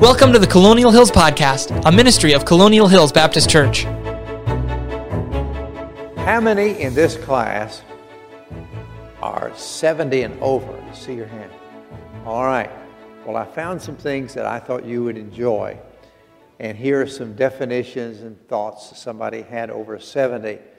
Welcome 0.00 0.32
to 0.32 0.38
the 0.38 0.46
Colonial 0.46 0.90
Hills 0.90 1.10
Podcast, 1.10 1.82
a 1.84 1.92
ministry 1.92 2.32
of 2.32 2.46
Colonial 2.46 2.88
Hills 2.88 3.12
Baptist 3.12 3.50
Church. 3.50 3.84
How 6.24 6.40
many 6.40 6.80
in 6.80 6.94
this 6.94 7.18
class 7.18 7.82
are 9.20 9.54
70 9.54 10.22
and 10.22 10.40
over? 10.40 10.82
See 10.94 11.12
your 11.12 11.26
hand. 11.26 11.52
All 12.24 12.44
right. 12.44 12.70
Well, 13.26 13.36
I 13.36 13.44
found 13.44 13.82
some 13.82 13.94
things 13.94 14.32
that 14.32 14.46
I 14.46 14.58
thought 14.58 14.86
you 14.86 15.04
would 15.04 15.18
enjoy. 15.18 15.78
And 16.60 16.78
here 16.78 17.02
are 17.02 17.06
some 17.06 17.34
definitions 17.34 18.22
and 18.22 18.40
thoughts 18.48 18.98
somebody 18.98 19.42
had 19.42 19.68
over 19.68 19.98
70. 19.98 20.48
It 20.48 20.74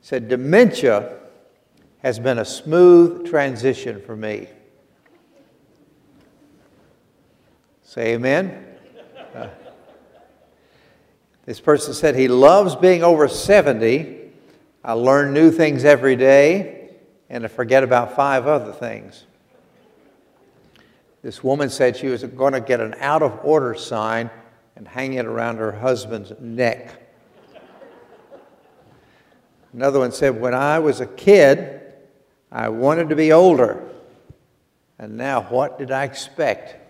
said, 0.00 0.30
Dementia 0.30 1.18
has 1.98 2.18
been 2.18 2.38
a 2.38 2.44
smooth 2.46 3.28
transition 3.28 4.00
for 4.00 4.16
me. 4.16 4.48
Say 7.92 8.14
amen. 8.14 8.64
Uh, 9.34 9.48
this 11.44 11.60
person 11.60 11.92
said 11.92 12.14
he 12.14 12.26
loves 12.26 12.74
being 12.74 13.04
over 13.04 13.28
70. 13.28 14.30
I 14.82 14.92
learn 14.94 15.34
new 15.34 15.50
things 15.50 15.84
every 15.84 16.16
day 16.16 16.88
and 17.28 17.44
I 17.44 17.48
forget 17.48 17.84
about 17.84 18.16
five 18.16 18.46
other 18.46 18.72
things. 18.72 19.26
This 21.20 21.44
woman 21.44 21.68
said 21.68 21.94
she 21.94 22.06
was 22.06 22.24
going 22.24 22.54
to 22.54 22.62
get 22.62 22.80
an 22.80 22.94
out 22.98 23.22
of 23.22 23.38
order 23.44 23.74
sign 23.74 24.30
and 24.74 24.88
hang 24.88 25.12
it 25.12 25.26
around 25.26 25.58
her 25.58 25.72
husband's 25.72 26.32
neck. 26.40 26.98
Another 29.74 29.98
one 29.98 30.12
said, 30.12 30.40
When 30.40 30.54
I 30.54 30.78
was 30.78 31.02
a 31.02 31.06
kid, 31.06 31.92
I 32.50 32.70
wanted 32.70 33.10
to 33.10 33.16
be 33.16 33.32
older. 33.32 33.86
And 34.98 35.18
now, 35.18 35.42
what 35.42 35.78
did 35.78 35.90
I 35.90 36.04
expect? 36.04 36.81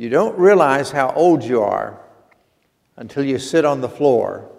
You 0.00 0.08
don't 0.08 0.38
realize 0.38 0.90
how 0.90 1.10
old 1.10 1.44
you 1.44 1.60
are 1.60 2.00
until 2.96 3.22
you 3.22 3.38
sit 3.38 3.66
on 3.66 3.82
the 3.82 3.88
floor 3.90 4.50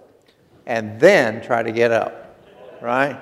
and 0.67 0.99
then 0.99 1.41
try 1.41 1.63
to 1.63 1.71
get 1.71 1.89
up, 1.89 2.37
right? 2.79 3.19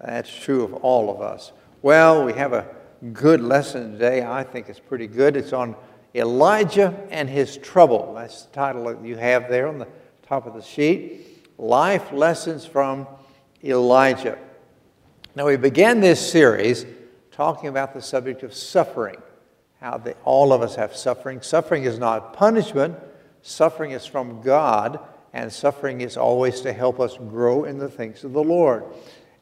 That's 0.00 0.34
true 0.34 0.64
of 0.64 0.72
all 0.76 1.10
of 1.14 1.20
us. 1.20 1.52
Well, 1.82 2.24
we 2.24 2.32
have 2.32 2.54
a 2.54 2.66
good 3.12 3.42
lesson 3.42 3.92
today. 3.92 4.24
I 4.24 4.42
think 4.42 4.70
it's 4.70 4.80
pretty 4.80 5.06
good. 5.06 5.36
It's 5.36 5.52
on 5.52 5.76
Elijah 6.14 6.98
and 7.10 7.28
his 7.28 7.58
trouble. 7.58 8.14
That's 8.14 8.44
the 8.44 8.54
title 8.54 8.84
that 8.84 9.04
you 9.04 9.18
have 9.18 9.50
there 9.50 9.68
on 9.68 9.76
the 9.76 9.88
top 10.26 10.46
of 10.46 10.54
the 10.54 10.62
sheet. 10.62 11.46
Life 11.58 12.10
Lessons 12.10 12.64
from 12.64 13.06
Elijah. 13.62 14.38
Now, 15.34 15.44
we 15.44 15.58
began 15.58 16.00
this 16.00 16.32
series 16.32 16.86
talking 17.30 17.68
about 17.68 17.92
the 17.92 18.00
subject 18.00 18.42
of 18.42 18.54
suffering 18.54 19.18
how 19.80 20.02
all 20.24 20.52
of 20.52 20.62
us 20.62 20.74
have 20.76 20.96
suffering. 20.96 21.40
Suffering 21.40 21.84
is 21.84 21.98
not 21.98 22.32
punishment, 22.32 22.96
suffering 23.42 23.92
is 23.92 24.04
from 24.04 24.42
God, 24.42 24.98
and 25.32 25.52
suffering 25.52 26.00
is 26.00 26.16
always 26.16 26.60
to 26.62 26.72
help 26.72 26.98
us 27.00 27.16
grow 27.16 27.64
in 27.64 27.78
the 27.78 27.88
things 27.88 28.24
of 28.24 28.32
the 28.32 28.42
Lord. 28.42 28.84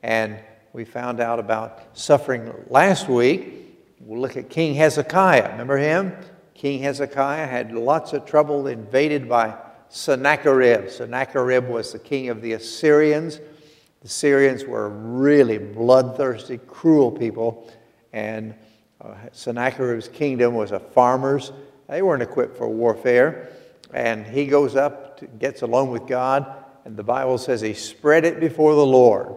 And 0.03 0.39
we 0.73 0.85
found 0.85 1.21
out 1.21 1.39
about 1.39 1.97
suffering 1.97 2.53
last 2.69 3.09
week. 3.09 3.79
We'll 4.01 4.21
look 4.21 4.37
at 4.37 4.51
King 4.51 4.75
Hezekiah. 4.75 5.53
Remember 5.53 5.79
him? 5.79 6.15
King 6.55 6.83
Hezekiah 6.83 7.47
had 7.47 7.73
lots 7.73 8.13
of 8.13 8.27
trouble 8.27 8.67
invaded 8.67 9.29
by 9.29 9.57
Sennacherib. 9.89 10.91
Sennacherib 10.91 11.67
was 11.69 11.93
the 11.93 11.99
king 11.99 12.29
of 12.29 12.43
the 12.43 12.53
Assyrians. 12.53 13.39
The 13.39 14.07
Assyrians 14.07 14.65
were 14.65 14.91
really 14.91 15.59
bloodthirsty, 15.59 16.59
cruel 16.59 17.11
people, 17.11 17.73
and 18.13 18.55
uh, 19.01 19.15
Sennacherib's 19.33 20.09
kingdom 20.09 20.55
was 20.55 20.73
a 20.73 20.81
farmer's. 20.81 21.53
They 21.89 22.03
weren't 22.03 22.23
equipped 22.23 22.57
for 22.57 22.69
warfare. 22.69 23.53
And 23.93 24.27
he 24.27 24.47
goes 24.47 24.77
up, 24.77 25.19
to, 25.19 25.27
gets 25.27 25.63
alone 25.63 25.91
with 25.91 26.07
God, 26.07 26.65
and 26.85 26.97
the 26.97 27.03
Bible 27.03 27.39
says 27.39 27.61
he 27.61 27.75
spread 27.75 28.25
it 28.25 28.41
before 28.41 28.75
the 28.75 28.87
Lord. 28.87 29.35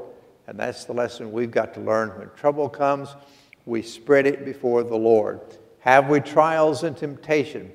And 0.47 0.59
that's 0.59 0.85
the 0.85 0.93
lesson 0.93 1.31
we've 1.31 1.51
got 1.51 1.73
to 1.75 1.79
learn. 1.79 2.09
When 2.17 2.29
trouble 2.35 2.69
comes, 2.69 3.09
we 3.65 3.81
spread 3.81 4.25
it 4.25 4.45
before 4.45 4.83
the 4.83 4.95
Lord. 4.95 5.41
Have 5.79 6.09
we 6.09 6.19
trials 6.19 6.83
and 6.83 6.97
temptation? 6.97 7.71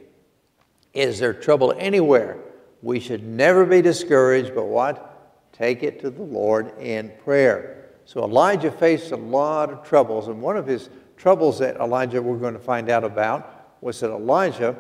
Is 0.92 1.18
there 1.18 1.32
trouble 1.32 1.74
anywhere? 1.78 2.38
We 2.82 3.00
should 3.00 3.24
never 3.24 3.64
be 3.64 3.80
discouraged, 3.80 4.54
but 4.54 4.66
what? 4.66 5.10
Take 5.52 5.82
it 5.82 6.00
to 6.00 6.10
the 6.10 6.22
Lord 6.22 6.76
in 6.78 7.12
prayer. 7.24 7.90
So 8.04 8.22
Elijah 8.22 8.70
faced 8.70 9.12
a 9.12 9.16
lot 9.16 9.70
of 9.70 9.86
troubles, 9.86 10.28
and 10.28 10.42
one 10.42 10.56
of 10.56 10.66
his 10.66 10.90
troubles 11.24 11.58
that 11.58 11.74
Elijah 11.76 12.20
we're 12.20 12.36
going 12.36 12.52
to 12.52 12.60
find 12.60 12.90
out 12.90 13.02
about 13.02 13.78
was 13.80 13.98
that 13.98 14.10
Elijah 14.10 14.76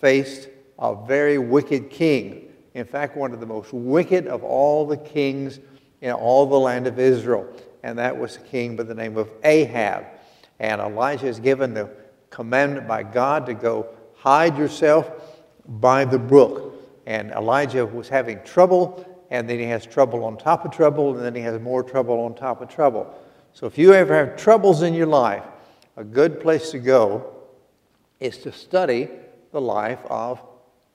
faced 0.00 0.48
a 0.78 0.94
very 0.94 1.36
wicked 1.36 1.90
king. 1.90 2.50
In 2.72 2.86
fact, 2.86 3.18
one 3.18 3.34
of 3.34 3.40
the 3.40 3.44
most 3.44 3.70
wicked 3.70 4.26
of 4.26 4.42
all 4.42 4.86
the 4.86 4.96
kings 4.96 5.60
in 6.00 6.12
all 6.12 6.46
the 6.46 6.58
land 6.58 6.86
of 6.86 6.98
Israel. 6.98 7.46
And 7.82 7.98
that 7.98 8.16
was 8.16 8.36
a 8.36 8.40
king 8.40 8.76
by 8.76 8.84
the 8.84 8.94
name 8.94 9.18
of 9.18 9.28
Ahab. 9.42 10.06
And 10.58 10.80
Elijah 10.80 11.26
is 11.26 11.38
given 11.38 11.74
the 11.74 11.90
commandment 12.30 12.88
by 12.88 13.02
God 13.02 13.44
to 13.44 13.52
go 13.52 13.88
hide 14.14 14.56
yourself 14.56 15.10
by 15.68 16.06
the 16.06 16.18
brook. 16.18 16.76
And 17.04 17.30
Elijah 17.32 17.84
was 17.84 18.08
having 18.08 18.42
trouble, 18.42 19.26
and 19.28 19.50
then 19.50 19.58
he 19.58 19.66
has 19.66 19.84
trouble 19.84 20.24
on 20.24 20.38
top 20.38 20.64
of 20.64 20.70
trouble, 20.70 21.14
and 21.14 21.22
then 21.22 21.34
he 21.34 21.42
has 21.42 21.60
more 21.60 21.82
trouble 21.82 22.20
on 22.20 22.34
top 22.34 22.62
of 22.62 22.70
trouble. 22.70 23.14
So 23.52 23.66
if 23.66 23.76
you 23.76 23.92
ever 23.92 24.14
have 24.14 24.38
troubles 24.38 24.80
in 24.80 24.94
your 24.94 25.08
life, 25.08 25.44
a 25.96 26.04
good 26.04 26.40
place 26.40 26.70
to 26.70 26.78
go 26.78 27.32
is 28.20 28.38
to 28.38 28.52
study 28.52 29.08
the 29.52 29.60
life 29.60 30.00
of 30.06 30.40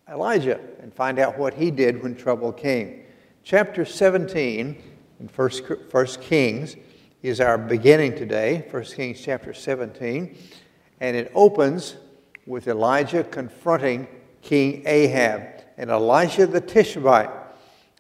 Elijah 0.09 0.59
and 0.81 0.93
find 0.93 1.19
out 1.19 1.37
what 1.37 1.53
he 1.53 1.71
did 1.71 2.01
when 2.03 2.15
trouble 2.15 2.51
came. 2.51 3.03
Chapter 3.43 3.85
17 3.85 4.81
in 5.19 5.27
First, 5.27 5.63
First 5.89 6.21
Kings 6.21 6.75
is 7.21 7.39
our 7.39 7.57
beginning 7.57 8.15
today, 8.15 8.65
First 8.71 8.95
Kings 8.95 9.21
chapter 9.21 9.53
17, 9.53 10.37
and 10.99 11.15
it 11.15 11.31
opens 11.33 11.95
with 12.45 12.67
Elijah 12.67 13.23
confronting 13.23 14.07
King 14.41 14.83
Ahab. 14.85 15.63
And 15.77 15.89
Elijah 15.89 16.47
the 16.47 16.61
Tishbite, 16.61 17.29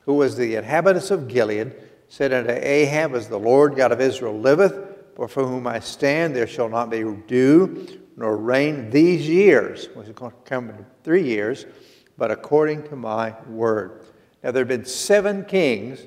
who 0.01 0.15
was 0.15 0.35
the 0.35 0.55
inhabitants 0.55 1.11
of 1.11 1.27
Gilead, 1.27 1.73
said 2.09 2.33
unto 2.33 2.51
Ahab, 2.51 3.13
As 3.13 3.29
the 3.29 3.39
Lord 3.39 3.75
God 3.75 3.91
of 3.91 4.01
Israel 4.01 4.37
liveth, 4.37 4.88
for 5.27 5.45
whom 5.45 5.67
I 5.67 5.79
stand, 5.79 6.35
there 6.35 6.47
shall 6.47 6.69
not 6.69 6.89
be 6.89 7.03
dew 7.27 7.99
nor 8.15 8.37
rain 8.37 8.89
these 8.89 9.27
years, 9.27 9.87
which 9.93 10.07
is 10.07 10.13
going 10.13 10.31
to 10.31 10.37
come 10.45 10.69
in 10.69 10.85
three 11.03 11.23
years, 11.23 11.65
but 12.17 12.31
according 12.31 12.83
to 12.83 12.95
my 12.95 13.33
word. 13.47 14.05
Now, 14.43 14.51
there 14.51 14.61
have 14.61 14.67
been 14.67 14.85
seven 14.85 15.45
kings 15.45 16.05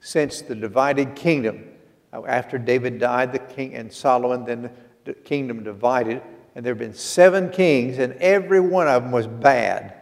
since 0.00 0.40
the 0.42 0.54
divided 0.54 1.14
kingdom. 1.14 1.64
After 2.12 2.58
David 2.58 2.98
died, 2.98 3.32
the 3.32 3.38
king 3.38 3.74
and 3.74 3.92
Solomon, 3.92 4.44
then 4.44 4.70
the 5.04 5.14
kingdom 5.14 5.64
divided, 5.64 6.22
and 6.54 6.64
there 6.64 6.72
have 6.72 6.78
been 6.78 6.94
seven 6.94 7.50
kings, 7.50 7.98
and 7.98 8.12
every 8.14 8.60
one 8.60 8.86
of 8.86 9.02
them 9.02 9.12
was 9.12 9.26
bad. 9.26 9.94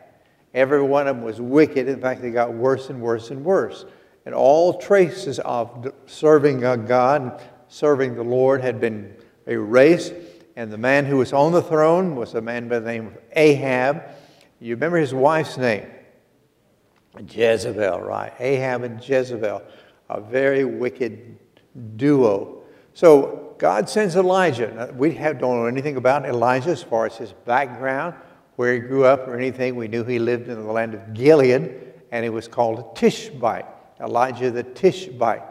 Every 0.52 0.82
one 0.82 1.06
of 1.06 1.16
them 1.16 1.24
was 1.24 1.40
wicked. 1.40 1.88
In 1.88 2.00
fact, 2.00 2.22
they 2.22 2.30
got 2.30 2.52
worse 2.52 2.90
and 2.90 3.00
worse 3.00 3.30
and 3.30 3.44
worse. 3.44 3.86
And 4.26 4.34
all 4.34 4.78
traces 4.78 5.38
of 5.38 5.92
serving 6.06 6.60
God 6.60 7.40
serving 7.70 8.16
the 8.16 8.22
Lord 8.22 8.60
had 8.60 8.80
been 8.80 9.14
erased, 9.46 10.12
and 10.56 10.70
the 10.70 10.78
man 10.78 11.06
who 11.06 11.16
was 11.16 11.32
on 11.32 11.52
the 11.52 11.62
throne 11.62 12.16
was 12.16 12.34
a 12.34 12.40
man 12.40 12.68
by 12.68 12.80
the 12.80 12.86
name 12.86 13.06
of 13.06 13.18
Ahab. 13.32 14.02
You 14.60 14.74
remember 14.74 14.98
his 14.98 15.14
wife's 15.14 15.56
name? 15.56 15.86
Jezebel, 17.26 18.00
right? 18.00 18.32
Ahab 18.38 18.82
and 18.82 19.02
Jezebel, 19.02 19.62
a 20.08 20.20
very 20.20 20.64
wicked 20.64 21.38
duo. 21.96 22.62
So 22.92 23.54
God 23.58 23.88
sends 23.88 24.16
Elijah. 24.16 24.92
We 24.96 25.14
don't 25.14 25.40
know 25.40 25.66
anything 25.66 25.96
about 25.96 26.26
Elijah 26.26 26.70
as 26.70 26.82
far 26.82 27.06
as 27.06 27.16
his 27.16 27.32
background, 27.32 28.14
where 28.56 28.74
he 28.74 28.80
grew 28.80 29.04
up, 29.04 29.28
or 29.28 29.36
anything. 29.36 29.76
We 29.76 29.88
knew 29.88 30.04
he 30.04 30.18
lived 30.18 30.48
in 30.48 30.56
the 30.56 30.72
land 30.72 30.94
of 30.94 31.14
Gilead, 31.14 31.92
and 32.10 32.24
he 32.24 32.30
was 32.30 32.48
called 32.48 32.80
a 32.80 32.98
Tishbite. 32.98 33.66
Elijah 34.00 34.50
the 34.50 34.64
Tishbite. 34.64 35.42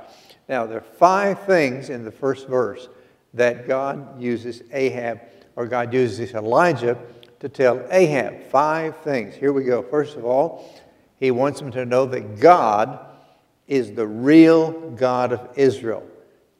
Now, 0.49 0.65
there 0.65 0.79
are 0.79 0.81
five 0.81 1.45
things 1.45 1.91
in 1.91 2.03
the 2.03 2.11
first 2.11 2.47
verse 2.47 2.89
that 3.35 3.67
God 3.67 4.19
uses 4.19 4.63
Ahab, 4.73 5.21
or 5.55 5.67
God 5.67 5.93
uses 5.93 6.33
Elijah 6.33 6.97
to 7.39 7.47
tell 7.47 7.85
Ahab. 7.91 8.41
Five 8.49 8.97
things. 8.97 9.35
Here 9.35 9.53
we 9.53 9.63
go. 9.63 9.83
First 9.83 10.17
of 10.17 10.25
all, 10.25 10.67
he 11.19 11.29
wants 11.29 11.61
him 11.61 11.71
to 11.73 11.85
know 11.85 12.07
that 12.07 12.39
God 12.39 12.99
is 13.67 13.93
the 13.93 14.07
real 14.07 14.71
God 14.91 15.33
of 15.33 15.49
Israel. 15.55 16.03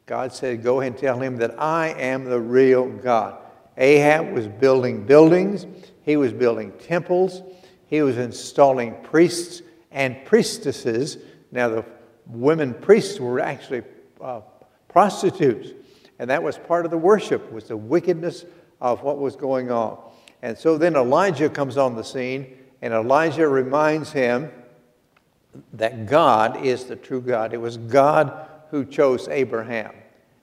God 0.06 0.32
said, 0.32 0.62
Go 0.62 0.80
ahead 0.80 0.92
and 0.92 1.00
tell 1.00 1.18
him 1.18 1.36
that 1.38 1.60
I 1.60 1.88
am 1.88 2.24
the 2.24 2.40
real 2.40 2.88
God. 2.88 3.38
Ahab 3.76 4.32
was 4.32 4.46
building 4.46 5.04
buildings, 5.04 5.66
he 6.02 6.16
was 6.16 6.32
building 6.32 6.72
temples, 6.78 7.42
he 7.86 8.02
was 8.02 8.18
installing 8.18 8.94
priests 9.02 9.62
and 9.90 10.24
priestesses. 10.24 11.18
Now, 11.50 11.68
the 11.68 11.84
women 12.32 12.74
priests 12.74 13.18
were 13.20 13.40
actually 13.40 13.82
uh, 14.20 14.40
prostitutes. 14.88 15.70
And 16.18 16.28
that 16.30 16.42
was 16.42 16.58
part 16.58 16.84
of 16.84 16.90
the 16.90 16.98
worship, 16.98 17.50
was 17.50 17.64
the 17.64 17.76
wickedness 17.76 18.44
of 18.80 19.02
what 19.02 19.18
was 19.18 19.36
going 19.36 19.70
on. 19.70 19.98
And 20.42 20.56
so 20.56 20.78
then 20.78 20.96
Elijah 20.96 21.48
comes 21.48 21.76
on 21.76 21.96
the 21.96 22.04
scene, 22.04 22.56
and 22.82 22.92
Elijah 22.94 23.48
reminds 23.48 24.12
him 24.12 24.50
that 25.72 26.06
God 26.06 26.64
is 26.64 26.84
the 26.84 26.96
true 26.96 27.20
God. 27.20 27.52
It 27.52 27.60
was 27.60 27.76
God 27.76 28.48
who 28.70 28.84
chose 28.84 29.28
Abraham, 29.28 29.94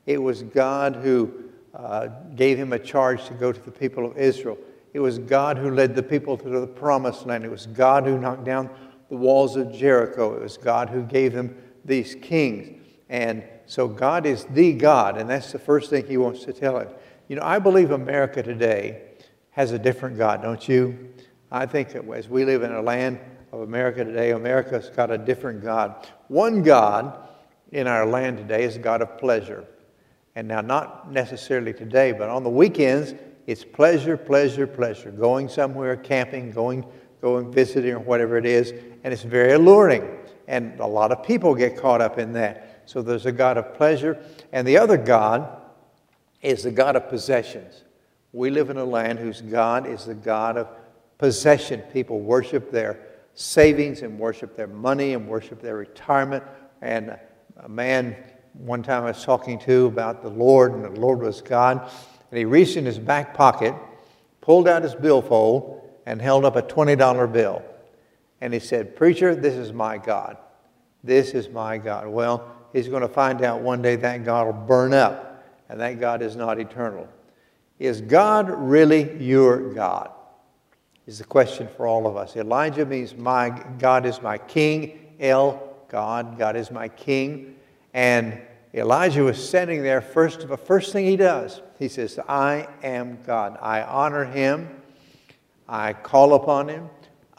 it 0.06 0.22
was 0.22 0.44
God 0.44 0.96
who 0.96 1.32
uh, 1.74 2.08
gave 2.36 2.58
him 2.58 2.74
a 2.74 2.80
charge 2.80 3.26
to 3.28 3.34
go 3.34 3.52
to 3.52 3.60
the 3.60 3.72
people 3.72 4.06
of 4.06 4.18
Israel. 4.18 4.58
It 4.94 5.00
was 5.00 5.20
God 5.20 5.58
who 5.58 5.70
led 5.70 5.96
the 5.96 6.02
people 6.02 6.38
to 6.38 6.50
the 6.50 6.66
promised 6.66 7.28
land. 7.28 7.46
It 7.46 7.52
was 7.52 7.68
God 7.68 8.06
who 8.06 8.18
knocked 8.18 8.46
down 8.46 8.70
the 9.10 9.16
walls 9.16 9.56
of 9.56 9.72
Jericho. 9.72 10.36
It 10.36 10.42
was 10.42 10.58
God 10.58 10.90
who 10.90 11.04
gave 11.04 11.34
them 11.34 11.56
these 11.88 12.16
kings. 12.16 12.84
And 13.10 13.44
so 13.66 13.88
God 13.88 14.26
is 14.26 14.46
the 14.46 14.74
God, 14.74 15.18
and 15.18 15.30
that's 15.30 15.52
the 15.52 15.60
first 15.60 15.90
thing 15.90 16.06
he 16.06 16.18
wants 16.18 16.44
to 16.44 16.54
tell 16.54 16.80
him. 16.80 16.90
You 17.28 17.38
know, 17.38 17.44
I 17.44 17.60
believe 17.60 17.92
America 17.92 18.44
today 18.44 19.02
has 19.52 19.72
a 19.72 19.80
different 19.80 20.18
God, 20.18 20.42
don't 20.42 20.68
you? 20.68 21.14
I 21.52 21.66
think 21.66 21.90
that 21.94 22.08
as 22.10 22.30
we 22.30 22.46
live 22.46 22.64
in 22.64 22.72
a 22.72 22.82
land 22.82 23.20
of 23.52 23.62
America 23.62 24.04
today, 24.04 24.32
America's 24.32 24.90
got 24.90 25.10
a 25.10 25.18
different 25.18 25.64
God. 25.64 26.08
One 26.28 26.62
God 26.62 27.18
in 27.72 27.88
our 27.88 28.06
land 28.06 28.38
today 28.38 28.64
is 28.64 28.76
a 28.76 28.80
God 28.80 29.02
of 29.02 29.18
pleasure. 29.18 29.66
And 30.36 30.48
now, 30.48 30.62
not 30.62 31.12
necessarily 31.12 31.74
today, 31.74 32.12
but 32.12 32.30
on 32.30 32.44
the 32.44 32.50
weekends, 32.50 33.16
it's 33.48 33.64
pleasure, 33.64 34.18
pleasure, 34.18 34.68
pleasure. 34.68 35.10
Going 35.10 35.50
somewhere, 35.50 35.96
camping, 35.96 36.52
going, 36.52 36.86
going 37.22 37.52
visiting, 37.52 37.94
or 37.94 38.00
whatever 38.00 38.38
it 38.38 38.46
is. 38.46 38.72
And 39.04 39.14
it's 39.14 39.24
very 39.24 39.54
alluring. 39.54 40.17
And 40.48 40.80
a 40.80 40.86
lot 40.86 41.12
of 41.12 41.24
people 41.24 41.54
get 41.54 41.78
caught 41.78 42.02
up 42.02 42.18
in 42.18 42.34
that. 42.34 42.82
So 42.86 43.02
there's 43.02 43.26
a 43.26 43.32
God 43.32 43.58
of 43.58 43.74
pleasure. 43.74 44.18
And 44.52 44.68
the 44.68 44.78
other 44.78 44.98
God 44.98 45.62
is 46.42 46.64
the 46.64 46.72
God 46.72 46.96
of 46.96 47.10
possessions. 47.10 47.84
We 48.32 48.50
live 48.50 48.70
in 48.70 48.78
a 48.78 48.86
land 48.86 49.20
whose 49.20 49.42
God 49.42 49.88
is 49.88 50.06
the 50.06 50.14
God 50.14 50.58
of 50.58 50.68
possession. 51.18 51.82
People 51.94 52.20
worship 52.20 52.72
their 52.72 53.00
savings 53.34 54.02
and 54.02 54.18
worship 54.18 54.56
their 54.56 54.68
money 54.68 55.14
and 55.14 55.28
worship 55.28 55.62
their 55.62 55.76
retirement. 55.76 56.44
And 56.82 57.18
a 57.58 57.70
man 57.70 58.16
one 58.54 58.84
time 58.84 59.04
I 59.04 59.08
was 59.08 59.24
talking 59.24 59.60
to 59.60 59.86
about 59.86 60.24
the 60.24 60.30
Lord, 60.30 60.74
and 60.74 60.84
the 60.84 61.00
Lord 61.00 61.20
was 61.20 61.42
God, 61.42 61.90
and 62.32 62.38
he 62.38 62.46
reached 62.46 62.76
in 62.76 62.86
his 62.86 62.98
back 62.98 63.34
pocket, 63.34 63.76
pulled 64.42 64.68
out 64.68 64.84
his 64.84 64.96
billfold, 64.96 65.88
and 66.06 66.22
held 66.22 66.46
up 66.46 66.56
a 66.56 66.62
$20 66.62 67.32
bill. 67.32 67.62
And 68.42 68.54
he 68.54 68.60
said, 68.60 68.96
Preacher, 68.96 69.36
this 69.36 69.56
is 69.56 69.74
my 69.74 69.98
God. 69.98 70.38
This 71.04 71.34
is 71.34 71.50
my 71.50 71.78
God. 71.78 72.08
Well, 72.08 72.56
he's 72.74 72.88
going 72.88 73.02
to 73.02 73.08
find 73.08 73.42
out 73.44 73.62
one 73.62 73.82
day 73.82 73.96
that 73.96 74.24
God 74.24 74.46
will 74.46 74.54
burn 74.54 74.94
up, 74.94 75.44
and 75.70 75.80
that 75.80 76.00
God 76.00 76.22
is 76.22 76.36
not 76.36 76.60
eternal. 76.60 77.08
Is 77.80 78.02
God 78.02 78.50
really 78.50 79.18
your 79.24 79.74
God? 79.74 80.12
Is 81.06 81.20
the 81.20 81.24
question 81.24 81.68
for 81.78 81.88
all 81.88 82.06
of 82.06 82.18
us. 82.18 82.36
Elijah 82.36 82.86
means 82.86 83.16
my 83.16 83.50
God 83.80 84.06
is 84.06 84.22
my 84.22 84.38
king. 84.38 85.16
El, 85.20 85.76
God, 85.88 86.38
God 86.38 86.56
is 86.56 86.70
my 86.70 86.90
king. 86.90 87.56
And 87.94 88.42
Elijah 88.74 89.24
was 89.24 89.42
standing 89.42 89.82
there. 89.84 90.02
First, 90.02 90.48
the 90.48 90.58
first 90.58 90.92
thing 90.92 91.06
he 91.06 91.16
does, 91.16 91.62
he 91.80 91.88
says, 91.88 92.20
I 92.28 92.68
am 92.84 93.20
God. 93.26 93.58
I 93.62 93.82
honor 93.84 94.26
him. 94.26 94.70
I 95.68 95.94
call 95.94 96.34
upon 96.34 96.68
him. 96.68 96.90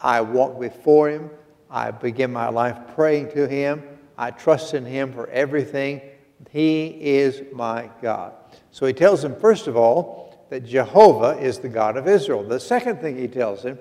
I 0.01 0.21
walk 0.21 0.59
before 0.59 1.09
him. 1.09 1.29
I 1.69 1.91
begin 1.91 2.31
my 2.31 2.49
life 2.49 2.77
praying 2.95 3.31
to 3.31 3.47
him. 3.47 3.83
I 4.17 4.31
trust 4.31 4.73
in 4.73 4.85
him 4.85 5.13
for 5.13 5.27
everything. 5.29 6.01
He 6.49 6.87
is 6.87 7.43
my 7.53 7.89
God. 8.01 8.33
So 8.71 8.85
he 8.85 8.93
tells 8.93 9.23
him, 9.23 9.35
first 9.39 9.67
of 9.67 9.77
all, 9.77 10.45
that 10.49 10.65
Jehovah 10.65 11.37
is 11.39 11.59
the 11.59 11.69
God 11.69 11.95
of 11.95 12.07
Israel. 12.07 12.43
The 12.43 12.59
second 12.59 13.01
thing 13.01 13.17
he 13.17 13.27
tells 13.27 13.63
him 13.63 13.77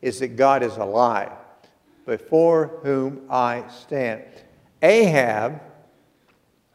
is 0.00 0.20
that 0.20 0.36
God 0.36 0.62
is 0.62 0.76
alive, 0.76 1.32
before 2.06 2.78
whom 2.82 3.22
I 3.28 3.64
stand. 3.68 4.22
Ahab 4.82 5.60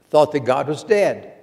thought 0.09 0.31
that 0.31 0.41
God 0.41 0.67
was 0.67 0.83
dead. 0.83 1.33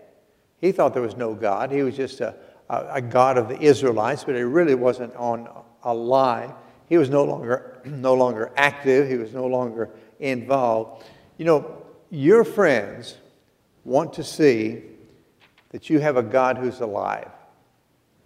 He 0.61 0.73
thought 0.73 0.93
there 0.93 1.03
was 1.03 1.17
no 1.17 1.35
God. 1.35 1.71
He 1.71 1.83
was 1.83 1.97
just 1.97 2.21
a, 2.21 2.35
a, 2.69 2.87
a 2.95 3.03
God 3.03 3.37
of 3.37 3.49
the 3.49 3.61
Israelites, 3.61 4.25
but 4.25 4.35
he 4.35 4.43
really 4.43 4.75
wasn't 4.75 5.15
on 5.17 5.49
alive. 5.83 6.53
He 6.89 6.99
was 6.99 7.11
no 7.11 7.25
longer, 7.25 7.81
no 7.85 8.15
longer 8.15 8.53
active. 8.57 9.09
He 9.09 9.17
was 9.17 9.33
no 9.33 9.47
longer 9.47 9.91
involved. 10.21 11.05
You 11.39 11.45
know, 11.45 11.83
your 12.11 12.45
friends 12.45 13.17
want 13.85 14.13
to 14.15 14.25
see 14.25 14.83
that 15.71 15.91
you 15.91 15.99
have 15.99 16.17
a 16.17 16.23
God 16.23 16.57
who's 16.57 16.81
alive. 16.81 17.31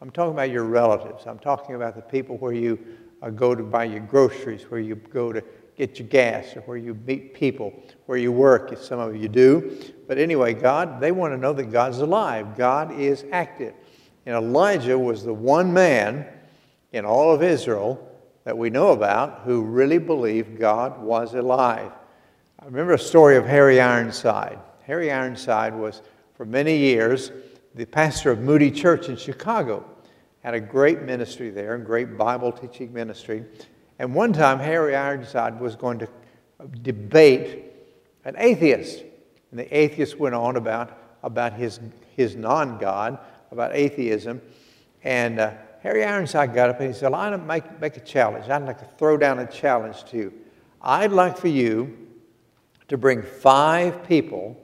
I'm 0.01 0.11
talking 0.11 0.33
about 0.33 0.51
your 0.51 0.65
relatives. 0.65 1.27
I'm 1.27 1.39
talking 1.39 1.75
about 1.75 1.97
the 1.97 2.03
people 2.03 2.37
where 2.39 2.53
you 2.53 2.79
uh, 3.23 3.31
go 3.31 3.55
to 3.55 3.63
buy 3.63 3.85
your 3.85 4.01
groceries, 4.01 4.71
where 4.71 4.81
you 4.81 4.95
go 4.95 5.33
to 5.33 5.43
get 5.77 5.99
your 5.99 6.09
gas 6.09 6.57
or 6.57 6.61
where 6.63 6.77
you 6.77 6.95
meet 7.07 7.35
people, 7.35 7.73
where 8.07 8.19
you 8.19 8.31
work, 8.31 8.73
if 8.73 8.83
some 8.83 8.99
of 8.99 9.17
you 9.17 9.29
do. 9.29 9.81
But 10.07 10.19
anyway, 10.19 10.55
God, 10.55 11.01
they 11.01 11.13
want 11.13 11.33
to 11.33 11.39
know 11.39 11.53
that 11.53 11.73
God's 11.73 11.99
alive. 11.99 12.57
God 12.57 12.93
is 12.93 13.25
active. 13.33 13.75
And 14.27 14.37
Elijah 14.37 14.99
was 14.99 15.25
the 15.25 15.33
one 15.33 15.73
man 15.73 16.27
in 16.93 17.05
all 17.05 17.33
of 17.33 17.43
Israel 17.43 18.08
that 18.49 18.57
we 18.57 18.71
know 18.71 18.93
about 18.93 19.43
who 19.45 19.61
really 19.61 19.99
believed 19.99 20.59
God 20.59 21.03
was 21.03 21.35
alive. 21.35 21.93
I 22.59 22.65
remember 22.65 22.95
a 22.95 22.99
story 22.99 23.37
of 23.37 23.45
Harry 23.45 23.79
Ironside. 23.79 24.59
Harry 24.85 25.13
Ironside 25.13 25.75
was, 25.75 26.01
for 26.35 26.47
many 26.47 26.79
years, 26.79 27.31
the 27.75 27.85
pastor 27.85 28.31
of 28.31 28.41
Moody 28.41 28.71
Church 28.71 29.11
in 29.11 29.19
Chicago. 29.19 29.85
Had 30.43 30.55
a 30.55 30.61
great 30.61 31.03
ministry 31.03 31.51
there, 31.51 31.75
a 31.75 31.79
great 31.79 32.17
Bible 32.17 32.51
teaching 32.51 32.91
ministry. 32.91 33.45
And 33.99 34.15
one 34.15 34.33
time, 34.33 34.59
Harry 34.59 34.97
Ironside 34.97 35.61
was 35.61 35.77
going 35.77 35.99
to 35.99 36.09
debate 36.81 37.67
an 38.25 38.35
atheist. 38.39 39.05
And 39.51 39.61
the 39.61 39.77
atheist 39.77 40.19
went 40.19 40.35
on 40.35 40.57
about, 40.57 40.97
about 41.23 41.53
his, 41.53 41.81
his 42.17 42.35
non 42.35 42.79
God, 42.79 43.19
about 43.53 43.73
atheism. 43.75 44.41
And 45.05 45.39
uh, 45.39 45.53
Harry 45.83 46.05
Ironside 46.05 46.55
got 46.55 46.71
up 46.71 46.81
and 46.81 46.89
he 46.89 46.99
said, 46.99 47.13
I'd 47.13 47.47
make, 47.47 47.81
make 47.81 47.97
a 47.97 48.01
challenge. 48.01 48.49
I'd 48.49 48.65
like 48.65 48.79
to 48.79 48.89
throw 48.99 49.17
down 49.17 49.39
a 49.39 49.47
challenge 49.47 50.05
to 50.07 50.17
you. 50.17 50.33
I'd 50.83 51.13
like 51.13 51.37
for 51.37 51.49
you 51.49 51.97
to 52.89 52.97
bring 52.97 53.23
five 53.23 54.07
people 54.07 54.57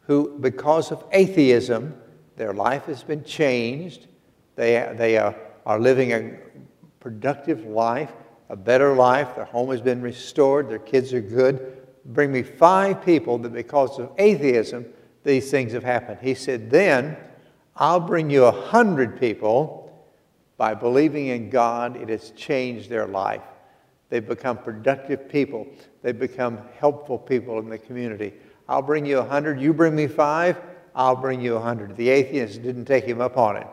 who, 0.00 0.38
because 0.38 0.92
of 0.92 1.04
atheism, 1.12 1.94
their 2.36 2.52
life 2.52 2.84
has 2.84 3.02
been 3.02 3.24
changed. 3.24 4.06
They, 4.54 4.92
they 4.96 5.18
are, 5.18 5.34
are 5.64 5.80
living 5.80 6.12
a 6.12 6.38
productive 7.00 7.64
life 7.64 8.12
a 8.48 8.56
better 8.56 8.94
life, 8.94 9.34
their 9.34 9.44
home 9.44 9.70
has 9.70 9.80
been 9.80 10.00
restored, 10.00 10.68
their 10.68 10.78
kids 10.78 11.12
are 11.12 11.20
good. 11.20 11.78
Bring 12.06 12.30
me 12.30 12.42
five 12.42 13.04
people 13.04 13.38
that 13.38 13.52
because 13.52 13.98
of 13.98 14.12
atheism, 14.18 14.86
these 15.24 15.50
things 15.50 15.72
have 15.72 15.82
happened. 15.82 16.18
He 16.22 16.34
said, 16.34 16.70
Then 16.70 17.16
I'll 17.74 18.00
bring 18.00 18.30
you 18.30 18.44
a 18.44 18.52
hundred 18.52 19.18
people 19.18 19.85
by 20.56 20.74
believing 20.74 21.28
in 21.28 21.50
God, 21.50 21.96
it 21.96 22.08
has 22.08 22.30
changed 22.30 22.88
their 22.88 23.06
life. 23.06 23.42
They've 24.08 24.26
become 24.26 24.58
productive 24.58 25.28
people, 25.28 25.66
they've 26.02 26.18
become 26.18 26.60
helpful 26.78 27.18
people 27.18 27.58
in 27.58 27.68
the 27.68 27.78
community. 27.78 28.32
I'll 28.68 28.82
bring 28.82 29.04
you 29.06 29.18
a 29.18 29.24
hundred, 29.24 29.60
you 29.60 29.72
bring 29.72 29.94
me 29.94 30.06
five, 30.06 30.60
I'll 30.94 31.16
bring 31.16 31.40
you 31.40 31.56
a 31.56 31.60
hundred. 31.60 31.96
The 31.96 32.08
atheist 32.08 32.62
didn't 32.62 32.86
take 32.86 33.04
him 33.04 33.20
up 33.20 33.36
on 33.36 33.56
it. 33.56 33.66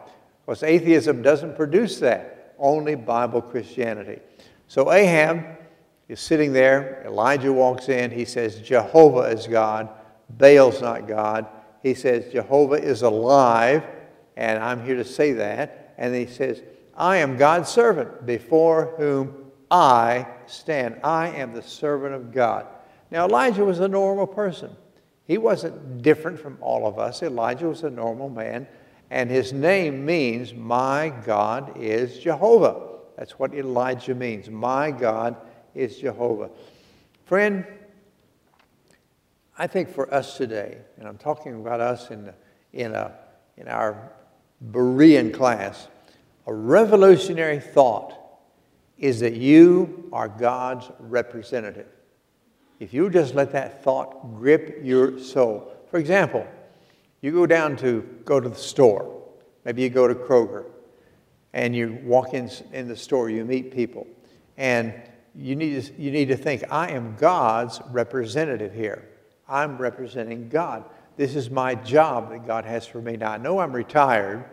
Because 0.46 0.64
atheism 0.64 1.22
doesn't 1.22 1.56
produce 1.56 2.00
that, 2.00 2.56
only 2.60 2.96
Bible 2.96 3.42
Christianity. 3.42 4.20
So 4.68 4.92
Ahab 4.92 5.46
is 6.10 6.20
sitting 6.20 6.52
there. 6.52 7.04
Elijah 7.06 7.54
walks 7.54 7.90
in. 7.90 8.12
He 8.12 8.26
says, 8.26 8.60
Jehovah 8.60 9.30
is 9.30 9.48
God. 9.48 9.90
Baal's 10.38 10.82
not 10.82 11.08
God. 11.08 11.48
He 11.82 11.94
says, 11.94 12.32
Jehovah 12.32 12.76
is 12.76 13.02
alive, 13.02 13.84
and 14.36 14.62
I'm 14.62 14.86
here 14.86 14.96
to 14.96 15.06
say 15.06 15.34
that. 15.34 15.83
And 15.98 16.14
he 16.16 16.26
says, 16.26 16.62
I 16.96 17.18
am 17.18 17.38
God's 17.38 17.70
servant 17.70 18.26
before 18.26 18.94
whom 18.98 19.52
I 19.70 20.28
stand. 20.46 21.00
I 21.04 21.30
am 21.30 21.54
the 21.54 21.62
servant 21.62 22.14
of 22.14 22.32
God. 22.32 22.68
Now, 23.10 23.26
Elijah 23.26 23.66
was 23.66 23.80
a 23.80 23.88
normal 23.88 24.28
person. 24.28 24.76
He 25.26 25.38
wasn't 25.38 26.02
different 26.02 26.40
from 26.40 26.58
all 26.62 26.86
of 26.86 27.00
us. 27.00 27.24
Elijah 27.24 27.68
was 27.68 27.84
a 27.84 27.90
normal 27.90 28.30
man, 28.30 28.68
and 29.10 29.30
his 29.30 29.54
name 29.54 30.06
means, 30.06 30.54
My 30.54 31.10
God 31.26 31.78
is 31.78 32.20
Jehovah. 32.20 32.90
That's 33.18 33.40
what 33.40 33.54
Elijah 33.54 34.16
means. 34.16 34.50
My 34.50 34.92
God 34.92 35.38
is 35.74 35.98
Jehovah. 35.98 36.50
Friend, 37.26 37.66
I 39.58 39.68
think 39.68 39.90
for 39.90 40.12
us 40.14 40.38
today, 40.38 40.80
and 40.98 41.08
I'm 41.08 41.18
talking 41.18 41.56
about 41.56 41.80
us 41.80 42.10
in, 42.10 42.34
in, 42.74 42.94
a, 42.94 43.14
in 43.58 43.68
our 43.68 44.12
Berean 44.72 45.34
class, 45.34 45.88
a 46.48 46.54
revolutionary 46.54 47.60
thought 47.60 48.18
is 48.98 49.20
that 49.20 49.34
you 49.34 50.10
are 50.14 50.28
God's 50.28 50.90
representative. 51.00 51.88
If 52.80 52.94
you 52.94 53.10
just 53.10 53.36
let 53.36 53.52
that 53.52 53.84
thought 53.84 54.36
grip 54.36 54.80
your 54.82 55.20
soul. 55.20 55.74
For 55.90 55.98
example, 55.98 56.48
you 57.22 57.32
go 57.32 57.46
down 57.46 57.76
to 57.78 58.02
go 58.26 58.40
to 58.40 58.50
the 58.50 58.56
store. 58.56 59.22
Maybe 59.66 59.82
you 59.82 59.90
go 59.90 60.08
to 60.08 60.16
Kroger 60.16 60.66
and 61.54 61.76
you 61.76 62.00
walk 62.04 62.34
in, 62.34 62.50
in 62.72 62.88
the 62.88 62.96
store, 62.96 63.30
you 63.30 63.46
meet 63.46 63.72
people, 63.72 64.08
and 64.58 64.94
you 65.36 65.56
need, 65.56 65.84
to, 65.84 66.02
you 66.02 66.12
need 66.12 66.28
to 66.30 66.36
think, 66.36 66.64
I 66.70 66.90
am 66.92 67.16
God's 67.16 67.80
representative 67.92 68.74
here. 68.74 69.08
I'm 69.48 69.78
representing 69.78 70.50
God. 70.50 70.84
This 71.16 71.36
is 71.36 71.50
my 71.50 71.76
job 71.76 72.32
that 72.32 72.48
God 72.48 72.66
has 72.66 72.88
for 72.88 73.02
me. 73.02 73.18
Now, 73.18 73.34
I 73.34 73.38
know 73.38 73.60
I'm 73.60 73.74
retired. 73.74 74.46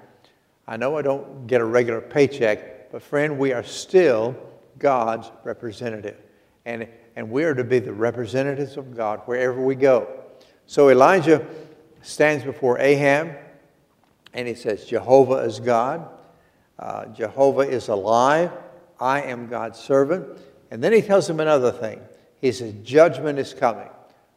I 0.66 0.76
know 0.76 0.96
I 0.96 1.02
don't 1.02 1.46
get 1.46 1.60
a 1.60 1.64
regular 1.64 2.00
paycheck, 2.00 2.92
but 2.92 3.02
friend, 3.02 3.38
we 3.38 3.52
are 3.52 3.62
still 3.62 4.36
God's 4.78 5.30
representative. 5.42 6.16
And, 6.64 6.86
and 7.16 7.30
we 7.30 7.44
are 7.44 7.54
to 7.54 7.64
be 7.64 7.78
the 7.78 7.92
representatives 7.92 8.76
of 8.76 8.96
God 8.96 9.22
wherever 9.24 9.60
we 9.60 9.74
go. 9.74 10.22
So 10.66 10.90
Elijah 10.90 11.46
stands 12.02 12.44
before 12.44 12.78
Ahab 12.78 13.36
and 14.32 14.46
he 14.46 14.54
says, 14.54 14.84
Jehovah 14.84 15.38
is 15.38 15.60
God. 15.60 16.08
Uh, 16.78 17.06
Jehovah 17.06 17.62
is 17.62 17.88
alive. 17.88 18.52
I 19.00 19.22
am 19.22 19.48
God's 19.48 19.78
servant. 19.78 20.38
And 20.70 20.84
then 20.84 20.92
he 20.92 21.02
tells 21.02 21.28
him 21.28 21.40
another 21.40 21.72
thing. 21.72 22.00
He 22.40 22.52
says, 22.52 22.74
Judgment 22.82 23.38
is 23.38 23.54
coming. 23.54 23.88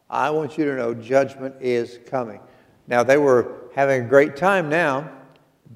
I 0.08 0.30
want 0.30 0.58
you 0.58 0.64
to 0.66 0.76
know 0.76 0.94
judgment 0.94 1.54
is 1.60 1.98
coming. 2.06 2.40
Now, 2.86 3.02
they 3.02 3.16
were 3.16 3.70
having 3.74 4.04
a 4.04 4.08
great 4.08 4.36
time 4.36 4.68
now. 4.68 5.10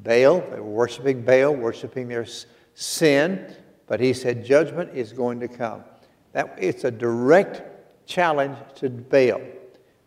Baal, 0.03 0.41
they 0.41 0.61
were 0.61 0.63
worshiping 0.63 1.23
Baal, 1.23 1.55
worshiping 1.55 2.09
their 2.09 2.27
sin, 2.75 3.55
but 3.87 4.01
he 4.01 4.13
said 4.13 4.45
judgment 4.45 4.91
is 4.95 5.13
going 5.13 5.41
to 5.41 5.49
come. 5.49 5.83
That, 6.33 6.55
it's 6.59 6.85
a 6.85 6.91
direct 6.91 7.63
challenge 8.07 8.57
to 8.77 8.91
Baal. 8.91 9.41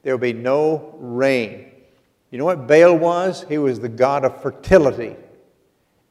There 0.03 0.15
will 0.15 0.21
be 0.21 0.33
no 0.33 0.95
rain. 0.99 1.71
You 2.29 2.37
know 2.37 2.45
what 2.45 2.67
Baal 2.67 2.97
was? 2.97 3.45
He 3.49 3.57
was 3.57 3.79
the 3.79 3.89
god 3.89 4.23
of 4.23 4.41
fertility, 4.41 5.15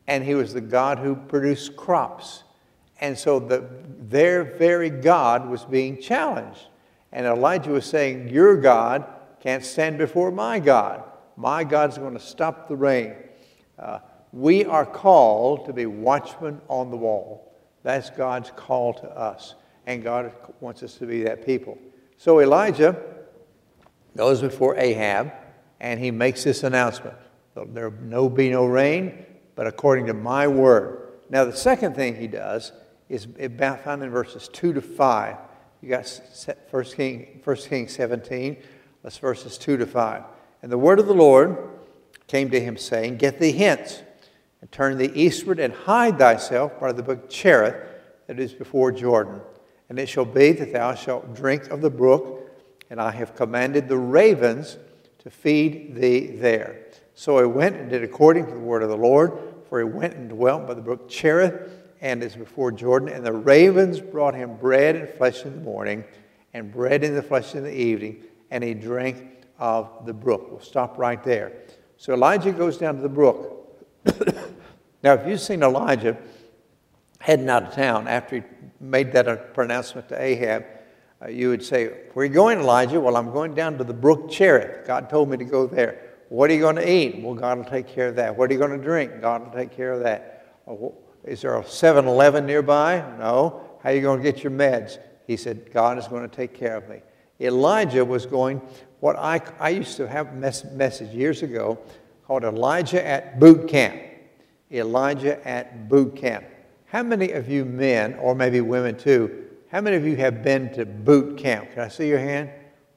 and 0.06 0.22
he 0.22 0.34
was 0.34 0.52
the 0.52 0.60
god 0.60 0.98
who 0.98 1.16
produced 1.16 1.76
crops. 1.76 2.42
And 3.00 3.16
so 3.16 3.38
the, 3.38 3.66
their 3.98 4.44
very 4.44 4.90
God 4.90 5.48
was 5.48 5.64
being 5.64 6.00
challenged. 6.00 6.66
And 7.12 7.26
Elijah 7.26 7.70
was 7.70 7.86
saying, 7.86 8.28
Your 8.28 8.56
God 8.56 9.04
can't 9.40 9.64
stand 9.64 9.98
before 9.98 10.30
my 10.30 10.60
God. 10.60 11.02
My 11.36 11.64
God's 11.64 11.98
going 11.98 12.14
to 12.14 12.20
stop 12.20 12.68
the 12.68 12.76
rain. 12.76 13.14
Uh, 13.78 14.00
we 14.32 14.64
are 14.64 14.86
called 14.86 15.66
to 15.66 15.72
be 15.72 15.86
watchmen 15.86 16.60
on 16.68 16.90
the 16.90 16.96
wall. 16.96 17.52
That's 17.82 18.10
God's 18.10 18.52
call 18.54 18.94
to 18.94 19.08
us. 19.08 19.54
And 19.86 20.02
God 20.02 20.32
wants 20.60 20.82
us 20.82 20.94
to 20.96 21.06
be 21.06 21.22
that 21.22 21.44
people. 21.44 21.78
So 22.16 22.40
Elijah 22.40 23.00
goes 24.16 24.40
before 24.40 24.76
Ahab 24.76 25.32
and 25.80 25.98
he 25.98 26.10
makes 26.10 26.44
this 26.44 26.62
announcement 26.62 27.16
There 27.54 27.90
will 27.90 28.28
be 28.28 28.50
no 28.50 28.66
rain, 28.66 29.24
but 29.54 29.66
according 29.66 30.06
to 30.06 30.14
my 30.14 30.46
word. 30.46 31.08
Now, 31.30 31.44
the 31.44 31.56
second 31.56 31.94
thing 31.94 32.16
he 32.16 32.26
does 32.26 32.72
is 33.08 33.26
found 33.58 34.02
in 34.02 34.10
verses 34.10 34.48
2 34.48 34.74
to 34.74 34.80
5. 34.80 35.36
You 35.82 35.88
got 35.88 36.20
1 36.70 36.84
King, 36.84 37.40
1 37.42 37.56
Kings 37.56 37.92
17, 37.92 38.56
that's 39.02 39.18
verses 39.18 39.56
2 39.56 39.78
to 39.78 39.86
5. 39.86 40.22
And 40.62 40.70
the 40.70 40.78
word 40.78 40.98
of 40.98 41.06
the 41.06 41.14
Lord 41.14 41.56
came 42.26 42.50
to 42.50 42.60
him, 42.60 42.76
saying, 42.76 43.16
Get 43.16 43.38
thee 43.40 43.52
hence, 43.52 44.02
and 44.60 44.70
turn 44.70 44.98
thee 44.98 45.10
eastward, 45.14 45.58
and 45.58 45.72
hide 45.72 46.18
thyself 46.18 46.78
by 46.78 46.92
the 46.92 47.02
brook 47.02 47.30
Cherith 47.30 47.76
that 48.26 48.38
is 48.38 48.52
before 48.52 48.92
Jordan. 48.92 49.40
And 49.88 49.98
it 49.98 50.08
shall 50.08 50.26
be 50.26 50.52
that 50.52 50.72
thou 50.72 50.94
shalt 50.94 51.34
drink 51.34 51.68
of 51.70 51.80
the 51.80 51.90
brook, 51.90 52.50
and 52.90 53.00
I 53.00 53.10
have 53.12 53.34
commanded 53.34 53.88
the 53.88 53.96
ravens 53.96 54.76
to 55.20 55.30
feed 55.30 55.96
thee 55.96 56.26
there. 56.26 56.86
So 57.14 57.38
he 57.38 57.46
went 57.46 57.76
and 57.76 57.90
did 57.90 58.04
according 58.04 58.46
to 58.46 58.52
the 58.52 58.60
word 58.60 58.82
of 58.82 58.90
the 58.90 58.96
Lord, 58.96 59.32
for 59.68 59.78
he 59.78 59.84
went 59.84 60.14
and 60.14 60.28
dwelt 60.28 60.66
by 60.66 60.74
the 60.74 60.82
brook 60.82 61.08
Cherith 61.08 61.79
and 62.00 62.22
is 62.22 62.36
before 62.36 62.72
Jordan. 62.72 63.08
And 63.08 63.24
the 63.24 63.32
ravens 63.32 64.00
brought 64.00 64.34
him 64.34 64.56
bread 64.56 64.96
and 64.96 65.08
flesh 65.08 65.44
in 65.44 65.54
the 65.54 65.60
morning, 65.60 66.04
and 66.54 66.72
bread 66.72 67.04
in 67.04 67.14
the 67.14 67.22
flesh 67.22 67.54
in 67.54 67.62
the 67.62 67.74
evening, 67.74 68.24
and 68.50 68.64
he 68.64 68.74
drank 68.74 69.44
of 69.58 70.06
the 70.06 70.12
brook. 70.12 70.48
We'll 70.50 70.60
stop 70.60 70.98
right 70.98 71.22
there. 71.22 71.52
So 71.96 72.14
Elijah 72.14 72.52
goes 72.52 72.78
down 72.78 72.96
to 72.96 73.02
the 73.02 73.08
brook. 73.08 73.56
now, 75.02 75.12
if 75.12 75.26
you've 75.26 75.40
seen 75.40 75.62
Elijah 75.62 76.16
heading 77.20 77.48
out 77.50 77.64
of 77.64 77.74
town 77.74 78.08
after 78.08 78.36
he 78.36 78.42
made 78.80 79.12
that 79.12 79.52
pronouncement 79.52 80.08
to 80.08 80.20
Ahab, 80.20 80.64
uh, 81.22 81.28
you 81.28 81.50
would 81.50 81.62
say, 81.62 81.88
Where 82.14 82.24
are 82.24 82.26
you 82.26 82.32
going, 82.32 82.60
Elijah? 82.60 82.98
Well, 82.98 83.16
I'm 83.16 83.30
going 83.30 83.54
down 83.54 83.76
to 83.78 83.84
the 83.84 83.92
brook 83.92 84.30
Cherith. 84.30 84.86
God 84.86 85.10
told 85.10 85.28
me 85.28 85.36
to 85.36 85.44
go 85.44 85.66
there. 85.66 86.10
What 86.30 86.48
are 86.50 86.54
you 86.54 86.60
going 86.60 86.76
to 86.76 86.90
eat? 86.90 87.22
Well, 87.22 87.34
God 87.34 87.58
will 87.58 87.64
take 87.64 87.88
care 87.88 88.08
of 88.08 88.16
that. 88.16 88.36
What 88.36 88.48
are 88.48 88.52
you 88.54 88.58
going 88.58 88.70
to 88.70 88.82
drink? 88.82 89.20
God 89.20 89.44
will 89.44 89.52
take 89.52 89.76
care 89.76 89.92
of 89.92 90.00
that. 90.04 90.56
Is 91.24 91.42
there 91.42 91.58
a 91.58 91.64
7 91.64 92.06
Eleven 92.06 92.46
nearby? 92.46 93.04
No. 93.18 93.62
How 93.82 93.90
are 93.90 93.92
you 93.94 94.00
going 94.00 94.22
to 94.22 94.32
get 94.32 94.42
your 94.42 94.52
meds? 94.52 94.98
He 95.26 95.36
said, 95.36 95.72
God 95.72 95.98
is 95.98 96.08
going 96.08 96.28
to 96.28 96.34
take 96.34 96.54
care 96.54 96.76
of 96.76 96.88
me. 96.88 97.02
Elijah 97.40 98.04
was 98.04 98.26
going, 98.26 98.60
what 99.00 99.16
I, 99.16 99.40
I 99.58 99.70
used 99.70 99.96
to 99.96 100.08
have 100.08 100.28
a 100.28 100.32
mess, 100.32 100.64
message 100.64 101.14
years 101.14 101.42
ago 101.42 101.78
called 102.26 102.44
Elijah 102.44 103.04
at 103.06 103.40
Boot 103.40 103.68
Camp. 103.68 104.00
Elijah 104.70 105.46
at 105.46 105.88
Boot 105.88 106.16
Camp. 106.16 106.44
How 106.86 107.02
many 107.02 107.32
of 107.32 107.48
you 107.48 107.64
men, 107.64 108.14
or 108.14 108.34
maybe 108.34 108.60
women 108.60 108.96
too, 108.96 109.46
how 109.70 109.80
many 109.80 109.96
of 109.96 110.04
you 110.04 110.16
have 110.16 110.42
been 110.42 110.72
to 110.74 110.84
boot 110.84 111.38
camp? 111.38 111.70
Can 111.72 111.82
I 111.82 111.88
see 111.88 112.08
your 112.08 112.18
hand? 112.18 112.50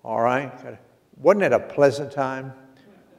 All 0.04 0.22
right. 0.22 0.52
Wasn't 1.18 1.44
it 1.44 1.54
a 1.54 1.60
pleasant 1.60 2.12
time? 2.12 2.54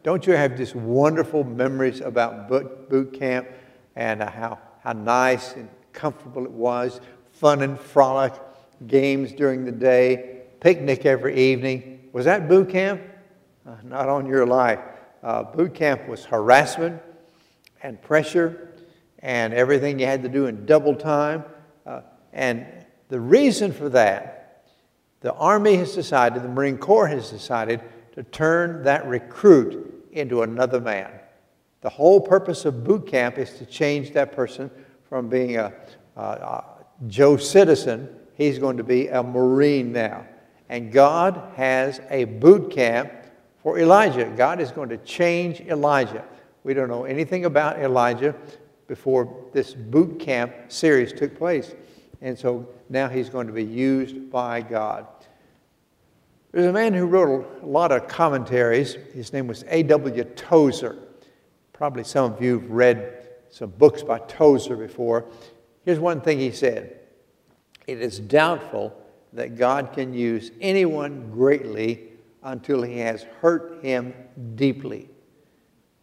Don't 0.03 0.27
you 0.27 0.35
have 0.35 0.57
just 0.57 0.75
wonderful 0.75 1.45
memories 1.45 2.01
about 2.01 2.49
boot, 2.49 2.91
boot 2.91 3.13
camp 3.13 3.47
and 3.95 4.21
how 4.23 4.59
how 4.85 4.93
nice 4.93 5.55
and 5.55 5.69
comfortable 5.95 6.45
it 6.45 6.51
was, 6.51 7.01
fun 7.33 7.63
and 7.63 7.81
frolic, 7.81 8.35
games 8.87 9.33
during 9.33 9.65
the 9.65 9.73
day, 9.73 10.43
picnic 10.61 11.07
every 11.07 11.37
evening. 11.37 12.09
Was 12.13 12.27
that 12.27 12.49
boot 12.49 12.69
camp? 12.69 13.01
Uh, 13.67 13.77
not 13.83 14.09
on 14.11 14.27
your 14.27 14.47
life. 14.47 14.81
Uh, 15.23 15.43
boot 15.43 15.75
camp 15.75 16.07
was 16.07 16.27
harassment 16.27 17.01
and 17.83 18.01
pressure 18.03 18.75
and 19.21 19.55
everything 19.55 19.99
you 19.99 20.05
had 20.05 20.23
to 20.23 20.29
do 20.29 20.47
in 20.47 20.67
double 20.67 20.95
time. 20.95 21.45
Uh, 21.87 22.03
and 22.35 22.67
the 23.09 23.19
reason 23.19 23.73
for 23.73 23.89
that, 23.89 24.67
the 25.21 25.33
Army 25.33 25.77
has 25.77 25.95
decided, 25.95 26.43
the 26.43 26.49
Marine 26.49 26.77
Corps 26.77 27.07
has 27.07 27.31
decided 27.31 27.81
to 28.13 28.23
turn 28.23 28.83
that 28.83 29.07
recruit 29.07 30.09
into 30.13 30.43
another 30.43 30.79
man. 30.79 31.11
The 31.85 31.91
whole 31.91 32.19
purpose 32.19 32.65
of 32.65 32.83
boot 32.83 33.07
camp 33.07 33.37
is 33.37 33.59
to 33.59 33.67
change 33.67 34.13
that 34.13 34.33
person 34.33 34.71
from 35.07 35.29
being 35.29 35.59
a, 35.59 35.71
a, 36.17 36.21
a 36.23 36.65
Joe 37.09 37.37
citizen, 37.37 38.09
he's 38.33 38.59
going 38.59 38.79
to 38.79 38.83
be 38.83 39.09
a 39.09 39.23
Marine 39.23 39.93
now. 39.93 40.25
And 40.71 40.91
God 40.91 41.53
has 41.57 42.01
a 42.09 42.25
boot 42.25 42.71
camp 42.71 43.13
for 43.63 43.79
Elijah. 43.79 44.33
God 44.35 44.61
is 44.61 44.71
going 44.71 44.89
to 44.89 44.97
change 44.97 45.61
Elijah. 45.61 46.25
We 46.63 46.73
don't 46.73 46.89
know 46.89 47.05
anything 47.05 47.45
about 47.45 47.79
Elijah 47.79 48.35
before 48.87 49.45
this 49.53 49.75
boot 49.75 50.19
camp 50.19 50.55
series 50.69 51.13
took 51.13 51.37
place. 51.37 51.75
And 52.23 52.39
so 52.39 52.67
now 52.89 53.11
he's 53.11 53.29
going 53.29 53.47
to 53.47 53.53
be 53.53 53.63
used 53.63 54.31
by 54.31 54.63
God. 54.63 55.07
There's 56.51 56.65
a 56.65 56.73
man 56.73 56.95
who 56.95 57.05
wrote 57.05 57.61
a 57.63 57.67
lot 57.67 57.93
of 57.93 58.09
commentaries. 58.09 58.95
His 59.13 59.35
name 59.35 59.47
was 59.47 59.67
A.W. 59.69 60.25
Tozer. 60.25 60.97
Probably 61.75 62.05
some 62.05 62.33
of 62.33 62.41
you 62.41 62.61
have 62.61 62.71
read 62.71 63.27
some 63.51 63.71
books 63.71 64.03
by 64.03 64.21
Tozer 64.21 64.77
before. 64.77 65.27
Here's 65.85 65.99
one 65.99 66.21
thing 66.21 66.39
he 66.39 66.53
said 66.53 67.01
It 67.87 68.01
is 68.01 68.19
doubtful 68.21 68.97
that 69.33 69.59
God 69.59 69.93
can 69.93 70.15
use 70.15 70.53
anyone 70.61 71.31
greatly 71.31 72.13
until 72.45 72.83
he 72.83 72.99
has 72.99 73.25
hurt 73.41 73.83
him 73.83 74.15
deeply. 74.55 75.11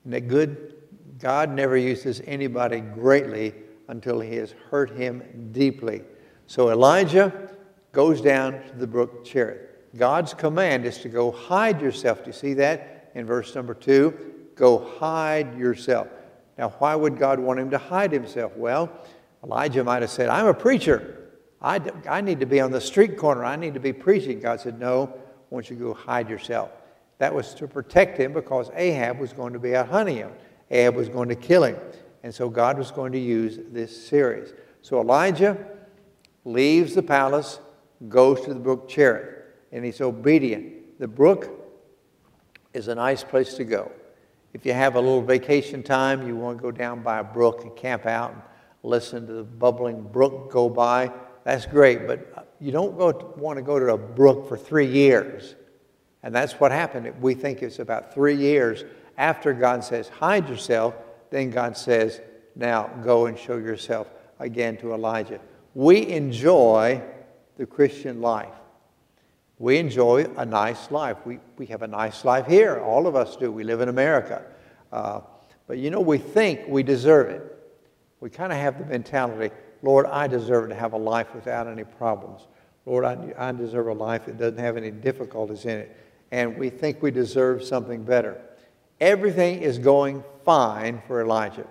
Isn't 0.01 0.11
that 0.11 0.27
good? 0.27 0.75
God 1.19 1.51
never 1.51 1.77
uses 1.77 2.21
anybody 2.25 2.81
greatly 2.81 3.53
until 3.87 4.19
he 4.19 4.35
has 4.35 4.53
hurt 4.69 4.91
him 4.91 5.49
deeply. 5.53 6.01
So 6.47 6.69
Elijah 6.69 7.49
goes 7.93 8.19
down 8.19 8.61
to 8.67 8.75
the 8.75 8.87
brook 8.87 9.23
Cherith. 9.23 9.69
God's 9.95 10.33
command 10.33 10.85
is 10.85 10.97
to 10.99 11.09
go 11.09 11.31
hide 11.31 11.79
yourself. 11.79 12.19
Do 12.19 12.27
you 12.27 12.33
see 12.33 12.53
that 12.55 13.11
in 13.15 13.25
verse 13.25 13.55
number 13.55 13.73
two? 13.73 14.30
Go 14.55 14.79
hide 14.99 15.57
yourself. 15.57 16.07
Now, 16.57 16.69
why 16.79 16.95
would 16.95 17.17
God 17.17 17.39
want 17.39 17.59
him 17.59 17.71
to 17.71 17.77
hide 17.77 18.11
himself? 18.11 18.55
Well, 18.55 18.91
Elijah 19.43 19.83
might 19.83 20.01
have 20.01 20.11
said, 20.11 20.29
I'm 20.29 20.47
a 20.47 20.53
preacher. 20.53 21.29
I, 21.61 21.79
I 22.09 22.21
need 22.21 22.39
to 22.39 22.45
be 22.45 22.59
on 22.59 22.71
the 22.71 22.81
street 22.81 23.17
corner. 23.17 23.45
I 23.45 23.55
need 23.55 23.73
to 23.73 23.79
be 23.79 23.93
preaching. 23.93 24.39
God 24.39 24.59
said, 24.59 24.79
No, 24.79 25.13
I 25.13 25.53
want 25.53 25.69
you 25.69 25.75
to 25.75 25.81
go 25.81 25.93
hide 25.93 26.29
yourself. 26.29 26.71
That 27.19 27.33
was 27.33 27.53
to 27.55 27.67
protect 27.67 28.17
him 28.17 28.33
because 28.33 28.71
Ahab 28.75 29.19
was 29.19 29.31
going 29.31 29.53
to 29.53 29.59
be 29.59 29.75
out 29.75 29.89
hunting 29.89 30.17
him. 30.17 30.31
Ahab 30.71 30.95
was 30.95 31.07
going 31.07 31.29
to 31.29 31.35
kill 31.35 31.63
him. 31.63 31.77
And 32.23 32.33
so 32.33 32.49
God 32.49 32.77
was 32.77 32.91
going 32.91 33.11
to 33.11 33.19
use 33.19 33.59
this 33.71 34.07
series. 34.07 34.53
So 34.81 34.99
Elijah 34.99 35.57
leaves 36.45 36.95
the 36.95 37.03
palace, 37.03 37.59
goes 38.09 38.41
to 38.41 38.53
the 38.53 38.59
brook 38.59 38.89
Cherith, 38.89 39.43
and 39.71 39.85
he's 39.85 40.01
obedient. 40.01 40.99
The 40.99 41.07
brook 41.07 41.49
is 42.73 42.87
a 42.87 42.95
nice 42.95 43.23
place 43.23 43.53
to 43.55 43.63
go. 43.63 43.91
If 44.53 44.65
you 44.65 44.73
have 44.73 44.95
a 44.95 44.99
little 44.99 45.21
vacation 45.21 45.81
time, 45.81 46.27
you 46.27 46.35
want 46.35 46.57
to 46.57 46.61
go 46.61 46.71
down 46.71 47.01
by 47.01 47.19
a 47.19 47.23
brook 47.23 47.61
and 47.63 47.75
camp 47.75 48.05
out 48.05 48.33
and 48.33 48.41
listen 48.83 49.25
to 49.27 49.33
the 49.33 49.43
bubbling 49.43 50.01
brook 50.01 50.51
go 50.51 50.69
by, 50.69 51.11
that's 51.43 51.65
great. 51.65 52.05
But 52.05 52.53
you 52.59 52.71
don't 52.71 52.97
go 52.97 53.33
want 53.37 53.57
to 53.57 53.63
go 53.63 53.79
to 53.79 53.93
a 53.93 53.97
brook 53.97 54.47
for 54.47 54.57
three 54.57 54.87
years. 54.87 55.55
And 56.23 56.35
that's 56.35 56.53
what 56.53 56.71
happened. 56.71 57.11
We 57.21 57.33
think 57.33 57.63
it's 57.63 57.79
about 57.79 58.13
three 58.13 58.35
years 58.35 58.83
after 59.17 59.53
God 59.53 59.83
says, 59.83 60.09
hide 60.09 60.49
yourself, 60.49 60.95
then 61.29 61.49
God 61.49 61.77
says, 61.77 62.21
now 62.55 62.87
go 63.03 63.27
and 63.27 63.37
show 63.37 63.57
yourself 63.57 64.07
again 64.39 64.77
to 64.77 64.93
Elijah. 64.93 65.39
We 65.73 66.07
enjoy 66.09 67.01
the 67.57 67.65
Christian 67.65 68.21
life. 68.21 68.53
We 69.61 69.77
enjoy 69.77 70.25
a 70.37 70.45
nice 70.45 70.89
life. 70.89 71.17
We, 71.23 71.37
we 71.57 71.67
have 71.67 71.83
a 71.83 71.87
nice 71.87 72.25
life 72.25 72.47
here. 72.47 72.79
All 72.79 73.05
of 73.05 73.15
us 73.15 73.35
do. 73.35 73.51
We 73.51 73.63
live 73.63 73.79
in 73.79 73.89
America. 73.89 74.43
Uh, 74.91 75.21
but 75.67 75.77
you 75.77 75.91
know, 75.91 76.01
we 76.01 76.17
think 76.17 76.61
we 76.67 76.81
deserve 76.81 77.29
it. 77.29 77.43
We 78.19 78.31
kind 78.31 78.51
of 78.51 78.57
have 78.57 78.79
the 78.79 78.85
mentality 78.85 79.53
Lord, 79.83 80.05
I 80.05 80.27
deserve 80.27 80.69
to 80.69 80.75
have 80.75 80.93
a 80.93 80.97
life 80.97 81.33
without 81.33 81.67
any 81.67 81.83
problems. 81.83 82.47
Lord, 82.85 83.05
I, 83.05 83.33
I 83.37 83.51
deserve 83.51 83.87
a 83.87 83.93
life 83.93 84.25
that 84.25 84.37
doesn't 84.37 84.59
have 84.59 84.77
any 84.77 84.91
difficulties 84.91 85.65
in 85.65 85.79
it. 85.79 85.97
And 86.31 86.57
we 86.57 86.69
think 86.69 87.01
we 87.01 87.11
deserve 87.11 87.63
something 87.63 88.03
better. 88.03 88.39
Everything 88.99 89.61
is 89.61 89.79
going 89.79 90.23
fine 90.45 91.01
for 91.07 91.21
Elijah. 91.21 91.67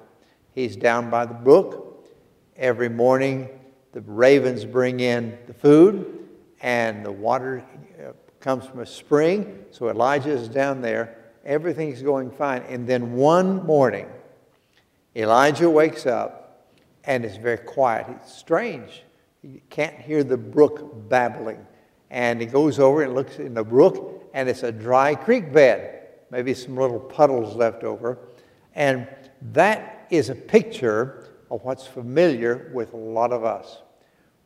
He's 0.53 0.77
down 0.77 1.11
by 1.11 1.27
the 1.27 1.35
brook. 1.35 2.09
Every 2.57 2.89
morning, 2.89 3.49
the 3.93 4.01
ravens 4.01 4.65
bring 4.65 5.01
in 5.01 5.39
the 5.47 5.55
food, 5.55 6.20
and 6.61 7.05
the 7.05 7.13
water 7.13 7.65
uh, 7.99 8.13
comes 8.41 8.67
from 8.67 8.81
a 8.81 8.87
spring. 8.87 9.65
So 9.71 9.89
Elijah 9.89 10.31
is 10.31 10.49
down 10.49 10.81
there. 10.81 11.17
Everything's 11.45 12.03
going 12.03 12.31
fine. 12.31 12.63
And 12.69 12.87
then 12.87 13.13
one 13.13 13.65
morning, 13.65 14.09
Elijah 15.17 15.71
wakes 15.71 16.07
up 16.07 16.67
and 17.05 17.25
it's 17.25 17.37
very 17.37 17.59
quiet. 17.59 18.07
It's 18.11 18.35
strange. 18.35 19.03
You 19.43 19.61
can't 19.71 19.99
hear 19.99 20.23
the 20.23 20.37
brook 20.37 21.09
babbling. 21.09 21.67
And 22.11 22.41
he 22.41 22.47
goes 22.47 22.79
over 22.79 23.03
and 23.03 23.15
looks 23.15 23.39
in 23.39 23.55
the 23.55 23.65
brook, 23.65 24.29
and 24.35 24.49
it's 24.49 24.65
a 24.65 24.73
dry 24.73 25.15
creek 25.15 25.53
bed 25.53 26.01
maybe 26.31 26.55
some 26.55 26.77
little 26.77 27.01
puddles 27.01 27.57
left 27.57 27.85
over. 27.85 28.19
And 28.75 29.09
that 29.53 30.07
is 30.11 30.31
a 30.31 30.35
picture 30.35 31.29
of 31.51 31.63
what's 31.65 31.87
familiar 31.87 32.71
with 32.73 32.93
a 32.93 32.97
lot 32.97 33.33
of 33.33 33.45
us. 33.45 33.83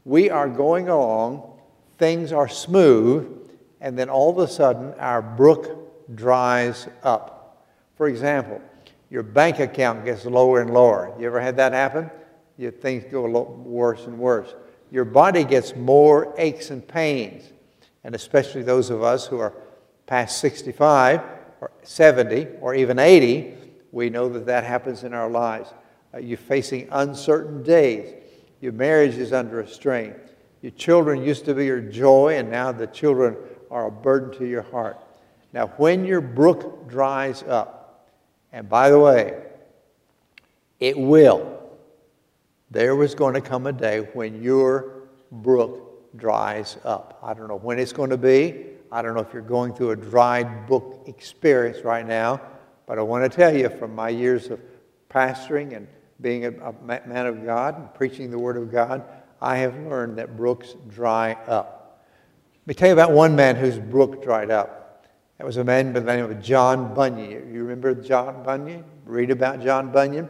We 0.05 0.31
are 0.31 0.49
going 0.49 0.89
along, 0.89 1.54
things 1.99 2.33
are 2.33 2.49
smooth, 2.49 3.51
and 3.81 3.99
then 3.99 4.09
all 4.09 4.31
of 4.31 4.39
a 4.39 4.49
sudden 4.49 4.95
our 4.99 5.23
brook 5.23 6.15
dries 6.15 6.89
up. 7.03 7.67
For 7.97 8.09
example, 8.09 8.61
your 9.11 9.23
bank 9.23 9.61
account 9.61 10.05
gets 10.05 10.25
lower 10.25 10.61
and 10.61 10.73
lower. 10.73 11.15
You 11.19 11.27
ever 11.27 11.41
had 11.41 11.57
that 11.57 11.73
happen? 11.73 12.11
Your 12.57 12.73
things 12.73 13.05
go 13.11 13.25
a 13.25 13.27
little 13.27 13.55
worse 13.57 14.07
and 14.07 14.19
worse. 14.19 14.55
Your 14.91 15.05
body 15.05 15.45
gets 15.45 15.75
more 15.75 16.35
aches 16.39 16.71
and 16.71 16.87
pains, 16.87 17.53
and 18.05 18.15
especially 18.15 18.63
those 18.63 18.91
of 18.91 19.03
us 19.03 19.27
who 19.27 19.39
are 19.39 19.55
past 20.07 20.39
65, 20.39 21.21
or 21.61 21.71
70 21.83 22.49
or 22.61 22.75
even 22.75 22.99
80, 22.99 23.55
we 23.93 24.11
know 24.11 24.29
that 24.29 24.47
that 24.47 24.65
happens 24.65 25.05
in 25.05 25.15
our 25.15 25.31
lives. 25.31 25.73
Uh, 26.13 26.19
you're 26.19 26.37
facing 26.37 26.89
uncertain 26.91 27.63
days. 27.63 28.15
Your 28.61 28.73
marriage 28.73 29.15
is 29.15 29.33
under 29.33 29.61
a 29.61 29.69
strain. 29.69 30.15
Your 30.65 30.71
children 30.71 31.23
used 31.23 31.45
to 31.45 31.53
be 31.53 31.67
your 31.67 31.83
joy, 31.83 32.39
and 32.39 32.51
now 32.51 32.73
the 32.73 32.87
children 32.87 33.37
are 33.71 33.89
a 33.89 33.91
burden 33.91 34.33
to 34.39 34.47
your 34.47 34.63
heart. 34.63 34.99
Now, 35.53 35.67
when 35.77 36.07
your 36.07 36.23
brook 36.23 36.89
dries 36.89 37.43
up, 37.43 38.09
and 38.51 38.67
by 38.67 38.89
the 38.89 38.99
way, 38.99 39.43
it 40.81 40.99
will, 40.99 41.61
there 42.71 42.97
was 42.97 43.15
going 43.15 43.35
to 43.35 43.43
come 43.43 43.67
a 43.67 43.75
day 43.75 44.09
when 44.15 44.43
your 44.43 45.03
brook 45.31 46.17
dries 46.17 46.79
up. 46.83 47.19
I 47.23 47.35
don't 47.35 47.49
know 47.49 47.59
when 47.59 47.79
it's 47.79 47.93
going 47.93 48.09
to 48.09 48.17
be. 48.17 48.65
I 48.91 49.03
don't 49.03 49.13
know 49.13 49.21
if 49.21 49.35
you're 49.35 49.43
going 49.43 49.75
through 49.75 49.91
a 49.91 49.97
dried 49.97 50.67
book 50.67 51.05
experience 51.05 51.85
right 51.85 52.07
now, 52.07 52.41
but 52.87 52.99
I 52.99 53.03
want 53.03 53.31
to 53.31 53.37
tell 53.37 53.55
you 53.55 53.69
from 53.69 53.95
my 53.95 54.09
years 54.09 54.49
of 54.49 54.61
pastoring 55.11 55.77
and 55.77 55.87
being 56.23 56.47
a, 56.47 56.53
a 56.53 56.73
man 57.07 57.27
of 57.27 57.45
God 57.45 57.79
and 57.79 57.93
preaching 57.93 58.31
the 58.31 58.39
Word 58.39 58.57
of 58.57 58.73
God, 58.73 59.05
I 59.45 59.59
have 59.59 59.77
learned 59.87 60.19
that 60.19 60.37
brooks 60.37 60.75
dry 60.89 61.33
up. 61.47 62.03
Let 62.63 62.67
me 62.67 62.75
tell 62.75 62.89
you 62.89 62.95
about 62.95 63.13
one 63.13 63.37
man 63.37 63.57
whose 63.57 63.79
brook 63.79 64.23
dried 64.23 64.51
up. 64.51 65.07
That 65.39 65.47
was 65.47 65.57
a 65.57 65.65
man 65.65 65.93
by 65.93 66.01
the 66.01 66.07
name 66.07 66.25
of 66.25 66.43
John 66.43 66.95
Bunyan. 66.95 67.53
You 67.53 67.63
remember 67.63 67.95
John 67.95 68.43
Bunyan? 68.43 68.85
Read 69.05 69.31
about 69.31 69.63
John 69.63 69.93
Bunyan. 69.93 70.29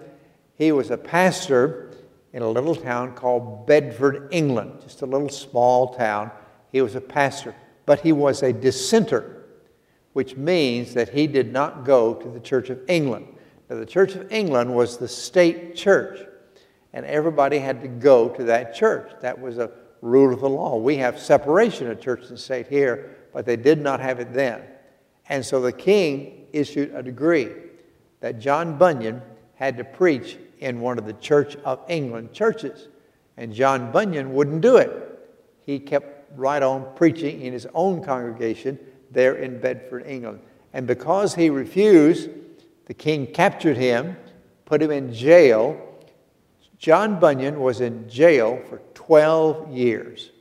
He 0.57 0.73
was 0.73 0.91
a 0.91 0.97
pastor 0.97 1.93
in 2.33 2.43
a 2.43 2.49
little 2.49 2.75
town 2.75 3.15
called 3.15 3.67
Bedford, 3.67 4.29
England, 4.33 4.81
just 4.83 5.03
a 5.03 5.07
little 5.07 5.29
small 5.29 5.95
town. 5.95 6.31
He 6.73 6.83
was 6.83 6.97
a 6.97 7.01
pastor 7.01 7.55
but 7.87 8.01
he 8.01 8.13
was 8.13 8.43
a 8.43 8.53
dissenter, 8.53 9.45
which 10.13 10.37
means 10.37 10.95
that 10.95 11.11
he 11.11 11.27
did 11.27 11.53
not 11.53 11.85
go 11.85 12.15
to 12.15 12.29
the 12.29 12.41
Church 12.41 12.71
of 12.71 12.81
England. 12.89 13.27
Now, 13.69 13.77
the 13.77 13.87
Church 13.87 14.15
of 14.15 14.31
England 14.33 14.75
was 14.75 14.97
the 14.97 15.09
state 15.09 15.75
church, 15.75 16.21
and 16.95 17.05
everybody 17.05 17.59
had 17.59 17.83
to 17.83 17.89
go 17.89 18.31
to 18.31 18.45
that 18.45 18.75
church. 18.75 19.13
That 19.21 19.39
was 19.39 19.59
a 19.59 19.71
rule 20.01 20.33
of 20.33 20.41
the 20.41 20.49
law. 20.49 20.77
We 20.77 20.97
have 20.97 21.19
separation 21.19 21.91
of 21.91 22.01
church 22.01 22.31
and 22.31 22.39
state 22.39 22.69
here, 22.69 23.17
but 23.33 23.45
they 23.45 23.57
did 23.57 23.81
not 23.81 24.01
have 24.01 24.21
it 24.21 24.33
then. 24.33 24.63
And 25.29 25.45
so 25.45 25.61
the 25.61 25.73
king 25.73 26.47
issued 26.53 26.95
a 26.95 27.03
decree 27.03 27.51
that 28.21 28.39
John 28.39 28.79
Bunyan 28.79 29.21
had 29.57 29.77
to 29.77 29.85
preach 29.85 30.39
in 30.61 30.81
one 30.81 30.97
of 30.97 31.05
the 31.05 31.15
Church 31.15 31.57
of 31.65 31.81
England 31.89 32.33
churches. 32.33 32.89
And 33.37 33.53
John 33.53 33.91
Bunyan 33.91 34.33
wouldn't 34.33 34.61
do 34.61 34.77
it. 34.77 35.19
He 35.67 35.81
kept 35.81 36.31
right 36.39 36.63
on 36.63 36.87
preaching 36.95 37.43
in 37.43 37.53
his 37.53 37.67
own 37.75 38.05
congregation 38.05 38.79
there 39.11 39.35
in 39.35 39.61
Bedford, 39.61 40.07
England. 40.07 40.41
And 40.73 40.87
because 40.87 41.35
he 41.35 41.51
refused, 41.51 42.31
the 42.87 42.95
king 42.95 43.27
captured 43.27 43.77
him, 43.77 44.17
put 44.65 44.81
him 44.81 44.93
in 44.93 45.13
jail. 45.13 45.81
John 46.85 47.19
Bunyan 47.19 47.61
was 47.61 47.81
in 47.81 48.07
jail 48.11 48.61
for 48.69 48.83
12 48.93 49.71
years 49.75 50.33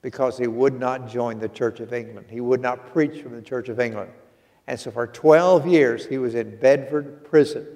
because 0.00 0.38
he 0.38 0.46
would 0.46 0.80
not 0.80 1.10
join 1.10 1.38
the 1.40 1.48
Church 1.50 1.80
of 1.80 1.92
England. 1.92 2.28
He 2.30 2.40
would 2.40 2.62
not 2.62 2.90
preach 2.90 3.20
from 3.20 3.32
the 3.32 3.42
Church 3.42 3.68
of 3.68 3.78
England. 3.78 4.10
And 4.66 4.80
so 4.80 4.90
for 4.90 5.06
12 5.06 5.66
years, 5.66 6.06
he 6.06 6.16
was 6.16 6.34
in 6.36 6.56
Bedford 6.56 7.26
prison. 7.26 7.66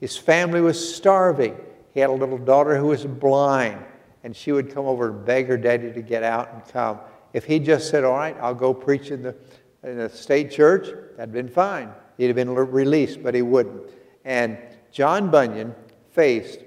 His 0.00 0.16
family 0.16 0.62
was 0.62 0.96
starving. 0.96 1.54
He 1.92 2.00
had 2.00 2.08
a 2.08 2.14
little 2.14 2.38
daughter 2.38 2.78
who 2.78 2.86
was 2.86 3.04
blind 3.04 3.84
and 4.24 4.34
she 4.34 4.52
would 4.52 4.72
come 4.72 4.86
over 4.86 5.10
and 5.10 5.26
beg 5.26 5.46
her 5.48 5.58
daddy 5.58 5.92
to 5.92 6.00
get 6.00 6.22
out 6.22 6.54
and 6.54 6.64
come. 6.72 7.00
If 7.34 7.44
he 7.44 7.58
just 7.58 7.90
said, 7.90 8.02
All 8.02 8.16
right, 8.16 8.36
I'll 8.40 8.54
go 8.54 8.72
preach 8.72 9.10
in 9.10 9.22
the, 9.22 9.36
in 9.82 9.98
the 9.98 10.08
state 10.08 10.52
church, 10.52 10.88
that'd 11.18 11.34
been 11.34 11.50
fine. 11.50 11.90
He'd 12.16 12.28
have 12.28 12.36
been 12.36 12.54
released, 12.54 13.22
but 13.22 13.34
he 13.34 13.42
wouldn't. 13.42 13.82
And 14.24 14.56
John 14.90 15.30
Bunyan 15.30 15.74
faced 16.12 16.60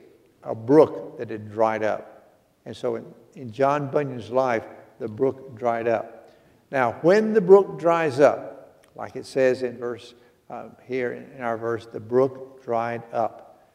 a 0.43 0.55
brook 0.55 1.17
that 1.17 1.29
had 1.29 1.51
dried 1.51 1.83
up. 1.83 2.33
And 2.65 2.75
so 2.75 2.95
in, 2.95 3.05
in 3.35 3.51
John 3.51 3.89
Bunyan's 3.89 4.29
life, 4.29 4.63
the 4.99 5.07
brook 5.07 5.57
dried 5.57 5.87
up. 5.87 6.29
Now, 6.71 6.93
when 7.01 7.33
the 7.33 7.41
brook 7.41 7.79
dries 7.79 8.19
up, 8.19 8.85
like 8.95 9.15
it 9.15 9.25
says 9.25 9.63
in 9.63 9.77
verse 9.77 10.13
uh, 10.49 10.69
here 10.85 11.13
in 11.13 11.41
our 11.41 11.57
verse, 11.57 11.85
the 11.85 11.99
brook 11.99 12.63
dried 12.63 13.03
up. 13.11 13.67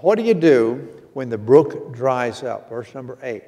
What 0.00 0.16
do 0.16 0.22
you 0.22 0.34
do 0.34 0.88
when 1.14 1.28
the 1.28 1.38
brook 1.38 1.94
dries 1.94 2.42
up? 2.42 2.68
Verse 2.68 2.94
number 2.94 3.18
eight. 3.22 3.44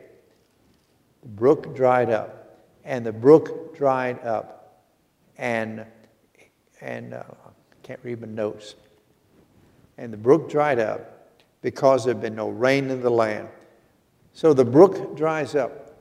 The 1.22 1.28
brook 1.28 1.76
dried 1.76 2.10
up, 2.10 2.58
and 2.84 3.04
the 3.04 3.12
brook 3.12 3.76
dried 3.76 4.24
up, 4.24 4.84
and 5.36 5.84
and 6.80 7.12
uh, 7.12 7.22
I 7.44 7.50
can't 7.82 8.00
read 8.02 8.20
my 8.20 8.28
notes. 8.28 8.76
And 9.98 10.12
the 10.12 10.16
brook 10.16 10.48
dried 10.48 10.78
up 10.78 11.17
because 11.62 12.04
there 12.04 12.14
had 12.14 12.22
been 12.22 12.34
no 12.34 12.48
rain 12.48 12.90
in 12.90 13.00
the 13.00 13.10
land. 13.10 13.48
So 14.32 14.52
the 14.52 14.64
brook 14.64 15.16
dries 15.16 15.54
up. 15.54 15.96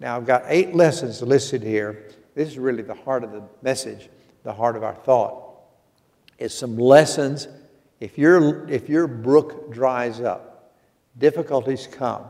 Now 0.00 0.16
I've 0.16 0.26
got 0.26 0.44
eight 0.46 0.74
lessons 0.74 1.22
listed 1.22 1.62
here. 1.62 2.08
This 2.34 2.48
is 2.48 2.58
really 2.58 2.82
the 2.82 2.94
heart 2.94 3.24
of 3.24 3.32
the 3.32 3.42
message, 3.62 4.08
the 4.44 4.52
heart 4.52 4.76
of 4.76 4.82
our 4.82 4.94
thought. 4.94 5.38
It's 6.38 6.54
some 6.54 6.76
lessons 6.76 7.48
if, 8.02 8.18
your 8.18 8.68
if 8.68 8.88
your 8.88 9.06
brook 9.06 9.72
dries 9.72 10.20
up, 10.20 10.72
difficulties 11.18 11.86
come 11.86 12.24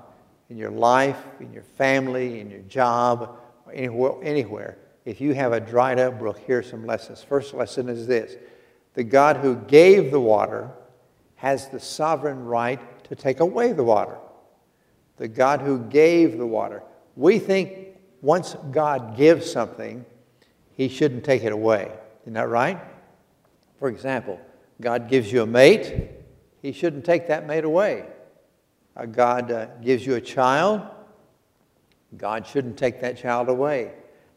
in 0.50 0.58
your 0.58 0.70
life, 0.70 1.16
in 1.40 1.50
your 1.50 1.62
family, 1.62 2.40
in 2.40 2.50
your 2.50 2.61
job, 2.61 3.38
anywhere, 3.72 4.12
anywhere. 4.22 4.78
If 5.06 5.18
you 5.22 5.32
have 5.32 5.54
a 5.54 5.61
dried 5.61 5.98
up 5.98 6.18
brook, 6.18 6.38
here's 6.46 6.68
some 6.68 6.85
lessons. 6.85 7.22
First 7.22 7.54
lesson 7.54 7.88
is 7.88 8.06
this 8.06 8.37
the 8.92 9.02
God 9.02 9.38
who 9.38 9.56
gave 9.56 10.11
the 10.11 10.20
water 10.20 10.70
has 11.42 11.68
the 11.70 11.81
sovereign 11.81 12.44
right 12.44 12.78
to 13.02 13.16
take 13.16 13.40
away 13.40 13.72
the 13.72 13.83
water. 13.83 14.16
The 15.16 15.26
God 15.26 15.61
who 15.61 15.81
gave 15.81 16.38
the 16.38 16.46
water. 16.46 16.85
We 17.16 17.40
think 17.40 17.98
once 18.20 18.55
God 18.70 19.16
gives 19.16 19.50
something, 19.50 20.07
he 20.76 20.87
shouldn't 20.88 21.24
take 21.24 21.42
it 21.42 21.50
away. 21.50 21.90
Isn't 22.22 22.35
that 22.35 22.48
right? 22.48 22.81
For 23.81 23.88
example, 23.88 24.40
God 24.81 25.09
gives 25.09 25.33
you 25.33 25.42
a 25.42 25.46
mate, 25.46 26.11
He 26.61 26.70
shouldn't 26.70 27.05
take 27.05 27.26
that 27.26 27.44
mate 27.44 27.64
away. 27.64 28.05
God 29.11 29.50
uh, 29.50 29.66
gives 29.83 30.07
you 30.07 30.14
a 30.14 30.20
child, 30.20 30.83
God 32.16 32.46
shouldn't 32.46 32.76
take 32.76 33.00
that 33.00 33.18
child 33.18 33.48
away. 33.48 33.94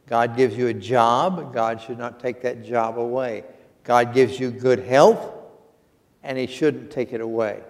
God 0.07 0.35
gives 0.35 0.57
you 0.57 0.69
a 0.69 0.73
job, 0.73 1.53
God 1.53 1.79
should 1.81 1.99
not 1.99 2.19
take 2.19 2.41
that 2.41 2.65
job 2.65 2.97
away. 2.97 3.43
God 3.83 4.11
gives 4.11 4.39
you 4.39 4.49
good 4.49 4.79
health, 4.79 5.34
and 6.25 6.37
He 6.37 6.47
shouldn't 6.47 6.91
take 6.91 7.13
it 7.13 7.21
away. 7.21 7.61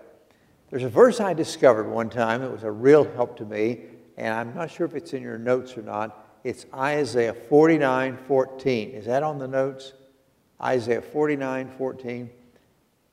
There's 0.69 0.83
a 0.83 0.89
verse 0.89 1.19
I 1.19 1.33
discovered 1.33 1.87
one 1.87 2.09
time, 2.09 2.41
it 2.41 2.51
was 2.51 2.63
a 2.63 2.71
real 2.71 3.03
help 3.13 3.37
to 3.37 3.45
me, 3.45 3.81
and 4.17 4.33
I'm 4.33 4.55
not 4.55 4.71
sure 4.71 4.85
if 4.85 4.95
it's 4.95 5.13
in 5.13 5.21
your 5.21 5.37
notes 5.37 5.77
or 5.77 5.81
not. 5.81 6.25
It's 6.43 6.65
Isaiah 6.73 7.33
49 7.33 8.17
14. 8.27 8.89
Is 8.91 9.05
that 9.05 9.23
on 9.23 9.37
the 9.37 9.47
notes? 9.47 9.93
Isaiah 10.61 11.01
49 11.01 11.69
14. 11.77 12.29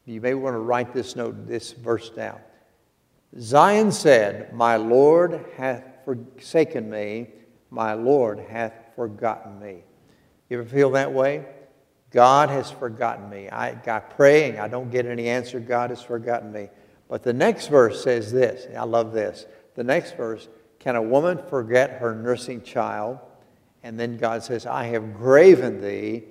You 0.04 0.20
may 0.20 0.34
want 0.34 0.54
to 0.54 0.58
write 0.58 0.92
this 0.92 1.14
note, 1.16 1.46
this 1.46 1.72
verse 1.72 2.10
down. 2.10 2.40
Zion 3.38 3.92
said, 3.92 4.52
My 4.52 4.76
Lord 4.76 5.44
hath 5.56 5.84
forsaken 6.04 6.90
me, 6.90 7.28
my 7.70 7.94
Lord 7.94 8.38
hath 8.38 8.74
forgotten 8.94 9.58
me. 9.58 9.84
You 10.48 10.60
ever 10.60 10.68
feel 10.68 10.90
that 10.90 11.12
way? 11.12 11.44
God 12.12 12.50
has 12.50 12.70
forgotten 12.70 13.28
me. 13.30 13.48
I, 13.48 13.74
got 13.74 14.16
praying. 14.16 14.58
I 14.58 14.68
don't 14.68 14.90
get 14.90 15.06
any 15.06 15.28
answer. 15.28 15.58
God 15.58 15.90
has 15.90 16.02
forgotten 16.02 16.52
me. 16.52 16.68
But 17.08 17.22
the 17.22 17.32
next 17.32 17.68
verse 17.68 18.02
says 18.02 18.30
this. 18.30 18.66
I 18.76 18.84
love 18.84 19.12
this. 19.12 19.46
The 19.74 19.84
next 19.84 20.16
verse 20.16 20.48
Can 20.78 20.96
a 20.96 21.02
woman 21.02 21.38
forget 21.48 21.92
her 21.92 22.14
nursing 22.14 22.62
child? 22.62 23.18
And 23.82 23.98
then 23.98 24.16
God 24.16 24.42
says, 24.42 24.66
I 24.66 24.84
have 24.84 25.14
graven 25.14 25.80
thee 25.80 26.24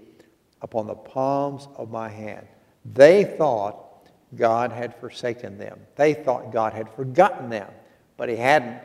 upon 0.62 0.88
the 0.88 0.96
palms 0.96 1.68
of 1.76 1.92
my 1.92 2.08
hand. 2.10 2.48
They 2.86 3.24
thought 3.24 4.08
God 4.36 4.72
had 4.72 4.96
forsaken 4.96 5.58
them. 5.58 5.80
They 5.96 6.14
thought 6.14 6.54
God 6.54 6.74
had 6.74 6.90
forgotten 6.90 7.50
them, 7.50 7.70
but 8.18 8.30
He 8.30 8.36
hadn't. 8.36 8.82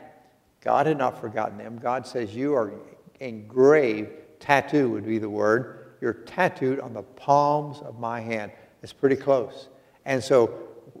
God 0.61 0.87
had 0.87 0.97
not 0.97 1.21
forgotten 1.21 1.57
them. 1.57 1.77
God 1.77 2.05
says, 2.05 2.35
You 2.35 2.55
are 2.55 2.73
engraved, 3.19 4.11
tattoo 4.39 4.89
would 4.89 5.05
be 5.05 5.19
the 5.19 5.29
word. 5.29 5.76
You're 6.01 6.13
tattooed 6.13 6.79
on 6.79 6.93
the 6.93 7.03
palms 7.03 7.79
of 7.79 7.99
my 7.99 8.21
hand. 8.21 8.51
It's 8.83 8.93
pretty 8.93 9.15
close. 9.15 9.69
And 10.05 10.23
so, 10.23 10.53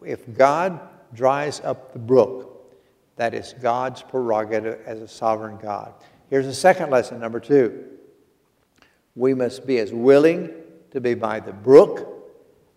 if 0.05 0.31
God 0.33 0.79
dries 1.13 1.61
up 1.61 1.93
the 1.93 1.99
brook, 1.99 2.75
that 3.15 3.33
is 3.33 3.55
God's 3.61 4.01
prerogative 4.01 4.81
as 4.85 5.01
a 5.01 5.07
sovereign 5.07 5.57
God. 5.57 5.93
Here's 6.29 6.45
the 6.45 6.53
second 6.53 6.89
lesson, 6.89 7.19
number 7.19 7.39
two. 7.39 7.85
We 9.15 9.33
must 9.33 9.65
be 9.65 9.79
as 9.79 9.91
willing 9.93 10.51
to 10.91 11.01
be 11.01 11.13
by 11.13 11.39
the 11.39 11.53
brook 11.53 12.29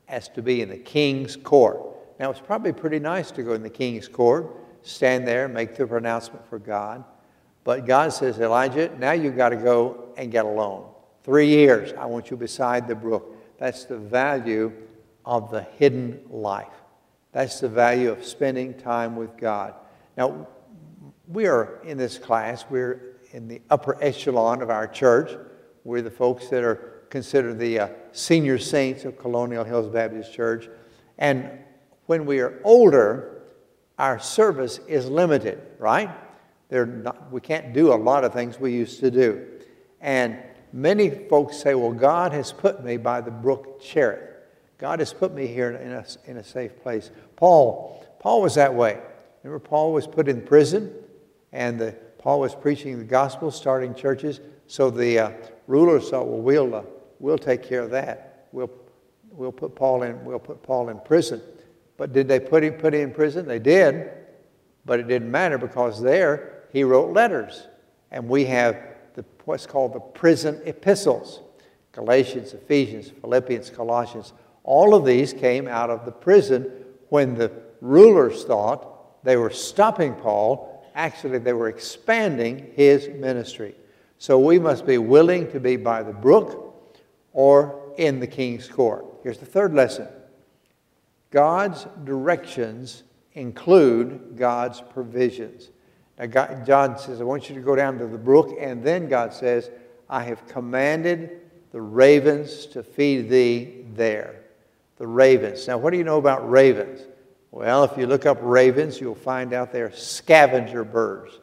as 0.08 0.28
to 0.28 0.42
be 0.42 0.62
in 0.62 0.68
the 0.68 0.78
king's 0.78 1.36
court. 1.36 1.80
Now, 2.18 2.30
it's 2.30 2.40
probably 2.40 2.72
pretty 2.72 2.98
nice 2.98 3.30
to 3.32 3.42
go 3.42 3.52
in 3.52 3.62
the 3.62 3.70
king's 3.70 4.08
court, 4.08 4.54
stand 4.82 5.26
there, 5.26 5.48
make 5.48 5.76
the 5.76 5.86
pronouncement 5.86 6.46
for 6.48 6.58
God. 6.58 7.04
But 7.64 7.86
God 7.86 8.12
says, 8.12 8.40
Elijah, 8.40 8.90
now 8.98 9.12
you've 9.12 9.36
got 9.36 9.50
to 9.50 9.56
go 9.56 10.12
and 10.16 10.32
get 10.32 10.44
alone. 10.44 10.89
Three 11.22 11.48
years, 11.48 11.92
I 11.92 12.06
want 12.06 12.30
you 12.30 12.36
beside 12.36 12.88
the 12.88 12.94
brook. 12.94 13.36
That's 13.58 13.84
the 13.84 13.98
value 13.98 14.72
of 15.24 15.50
the 15.50 15.62
hidden 15.62 16.20
life. 16.30 16.68
That's 17.32 17.60
the 17.60 17.68
value 17.68 18.10
of 18.10 18.24
spending 18.24 18.74
time 18.74 19.16
with 19.16 19.36
God. 19.36 19.74
Now, 20.16 20.46
we 21.28 21.46
are 21.46 21.80
in 21.84 21.96
this 21.98 22.18
class, 22.18 22.64
we're 22.68 23.18
in 23.32 23.48
the 23.48 23.60
upper 23.70 24.02
echelon 24.02 24.62
of 24.62 24.70
our 24.70 24.86
church. 24.86 25.30
We're 25.84 26.02
the 26.02 26.10
folks 26.10 26.48
that 26.48 26.64
are 26.64 27.04
considered 27.10 27.58
the 27.58 27.78
uh, 27.80 27.88
senior 28.12 28.58
saints 28.58 29.04
of 29.04 29.18
Colonial 29.18 29.64
Hills 29.64 29.88
Baptist 29.88 30.32
Church. 30.32 30.68
And 31.18 31.50
when 32.06 32.26
we 32.26 32.40
are 32.40 32.60
older, 32.64 33.42
our 33.98 34.18
service 34.18 34.80
is 34.88 35.08
limited, 35.08 35.60
right? 35.78 36.10
Not, 36.70 37.30
we 37.30 37.40
can't 37.40 37.72
do 37.72 37.92
a 37.92 37.96
lot 37.96 38.24
of 38.24 38.32
things 38.32 38.58
we 38.58 38.72
used 38.72 39.00
to 39.00 39.10
do. 39.10 39.46
And 40.00 40.38
many 40.72 41.10
folks 41.10 41.56
say, 41.56 41.74
well, 41.74 41.92
God 41.92 42.32
has 42.32 42.52
put 42.52 42.84
me 42.84 42.96
by 42.96 43.20
the 43.20 43.30
brook 43.30 43.80
Cherith. 43.80 44.30
God 44.78 45.00
has 45.00 45.12
put 45.12 45.34
me 45.34 45.46
here 45.46 45.72
in 45.72 45.92
a, 45.92 46.04
in 46.26 46.36
a 46.38 46.44
safe 46.44 46.80
place. 46.82 47.10
Paul, 47.36 48.06
Paul 48.18 48.42
was 48.42 48.54
that 48.54 48.74
way. 48.74 48.98
Remember, 49.42 49.58
Paul 49.58 49.92
was 49.92 50.06
put 50.06 50.28
in 50.28 50.42
prison, 50.42 50.92
and 51.52 51.78
the, 51.78 51.92
Paul 52.18 52.40
was 52.40 52.54
preaching 52.54 52.98
the 52.98 53.04
gospel, 53.04 53.50
starting 53.50 53.94
churches. 53.94 54.40
So 54.66 54.90
the 54.90 55.18
uh, 55.18 55.30
rulers 55.66 56.10
thought, 56.10 56.26
well, 56.26 56.40
we'll, 56.40 56.74
uh, 56.74 56.82
we'll 57.18 57.38
take 57.38 57.62
care 57.62 57.80
of 57.80 57.90
that. 57.90 58.48
We'll, 58.52 58.70
we'll, 59.30 59.52
put 59.52 59.74
Paul 59.74 60.02
in, 60.02 60.24
we'll 60.24 60.38
put 60.38 60.62
Paul 60.62 60.88
in 60.88 60.98
prison. 61.00 61.42
But 61.96 62.12
did 62.12 62.28
they 62.28 62.40
put 62.40 62.64
him, 62.64 62.74
put 62.74 62.94
him 62.94 63.08
in 63.08 63.14
prison? 63.14 63.46
They 63.46 63.58
did. 63.58 64.10
But 64.86 65.00
it 65.00 65.08
didn't 65.08 65.30
matter 65.30 65.58
because 65.58 66.00
there 66.00 66.64
he 66.72 66.84
wrote 66.84 67.12
letters. 67.12 67.66
And 68.10 68.28
we 68.28 68.46
have 68.46 68.76
the, 69.20 69.26
what's 69.44 69.66
called 69.66 69.92
the 69.92 70.00
prison 70.00 70.60
epistles 70.64 71.40
Galatians, 71.92 72.54
Ephesians, 72.54 73.10
Philippians, 73.20 73.68
Colossians. 73.68 74.32
All 74.62 74.94
of 74.94 75.04
these 75.04 75.32
came 75.32 75.66
out 75.66 75.90
of 75.90 76.04
the 76.04 76.12
prison 76.12 76.70
when 77.08 77.34
the 77.34 77.50
rulers 77.80 78.44
thought 78.44 79.24
they 79.24 79.36
were 79.36 79.50
stopping 79.50 80.14
Paul. 80.14 80.86
Actually, 80.94 81.38
they 81.38 81.52
were 81.52 81.68
expanding 81.68 82.70
his 82.74 83.08
ministry. 83.08 83.74
So 84.18 84.38
we 84.38 84.58
must 84.58 84.86
be 84.86 84.98
willing 84.98 85.50
to 85.50 85.58
be 85.58 85.76
by 85.76 86.02
the 86.02 86.12
brook 86.12 86.94
or 87.32 87.92
in 87.96 88.20
the 88.20 88.26
king's 88.26 88.68
court. 88.68 89.04
Here's 89.22 89.38
the 89.38 89.46
third 89.46 89.74
lesson 89.74 90.08
God's 91.30 91.86
directions 92.04 93.02
include 93.32 94.36
God's 94.36 94.80
provisions. 94.80 95.70
God, 96.26 96.66
John 96.66 96.98
says, 96.98 97.20
I 97.20 97.24
want 97.24 97.48
you 97.48 97.54
to 97.54 97.60
go 97.60 97.74
down 97.74 97.98
to 97.98 98.06
the 98.06 98.18
brook, 98.18 98.56
and 98.60 98.82
then 98.82 99.08
God 99.08 99.32
says, 99.32 99.70
I 100.08 100.22
have 100.24 100.46
commanded 100.48 101.40
the 101.72 101.80
ravens 101.80 102.66
to 102.66 102.82
feed 102.82 103.30
thee 103.30 103.84
there. 103.94 104.42
The 104.98 105.06
ravens. 105.06 105.66
Now, 105.66 105.78
what 105.78 105.90
do 105.90 105.96
you 105.96 106.04
know 106.04 106.18
about 106.18 106.50
ravens? 106.50 107.00
Well, 107.52 107.84
if 107.84 107.96
you 107.96 108.06
look 108.06 108.26
up 108.26 108.38
ravens, 108.42 109.00
you'll 109.00 109.14
find 109.14 109.52
out 109.52 109.72
they're 109.72 109.92
scavenger 109.92 110.84
birds. 110.84 111.38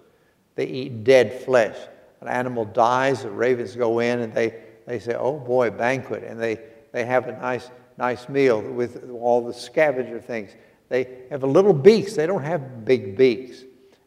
They 0.56 0.66
eat 0.66 1.04
dead 1.04 1.42
flesh. 1.42 1.78
An 2.22 2.28
animal 2.28 2.66
dies, 2.66 3.24
the 3.24 3.32
ravens 3.32 3.76
go 3.76 4.00
in 4.00 4.20
and 4.20 4.34
they 4.34 4.54
they 4.88 5.00
say, 5.00 5.16
oh 5.16 5.38
boy, 5.38 5.70
banquet. 5.70 6.24
And 6.24 6.42
they, 6.42 6.60
they 6.94 7.06
have 7.06 7.28
a 7.28 7.34
nice, 7.34 7.70
nice 7.98 8.28
meal 8.30 8.62
with 8.62 9.10
all 9.12 9.46
the 9.46 9.54
scavenger 9.54 10.20
things. 10.20 10.52
They 10.90 11.26
have 11.30 11.44
little 11.44 11.74
beaks. 11.74 12.16
They 12.16 12.26
don't 12.26 12.44
have 12.44 12.86
big 12.86 13.18
beaks. 13.18 13.64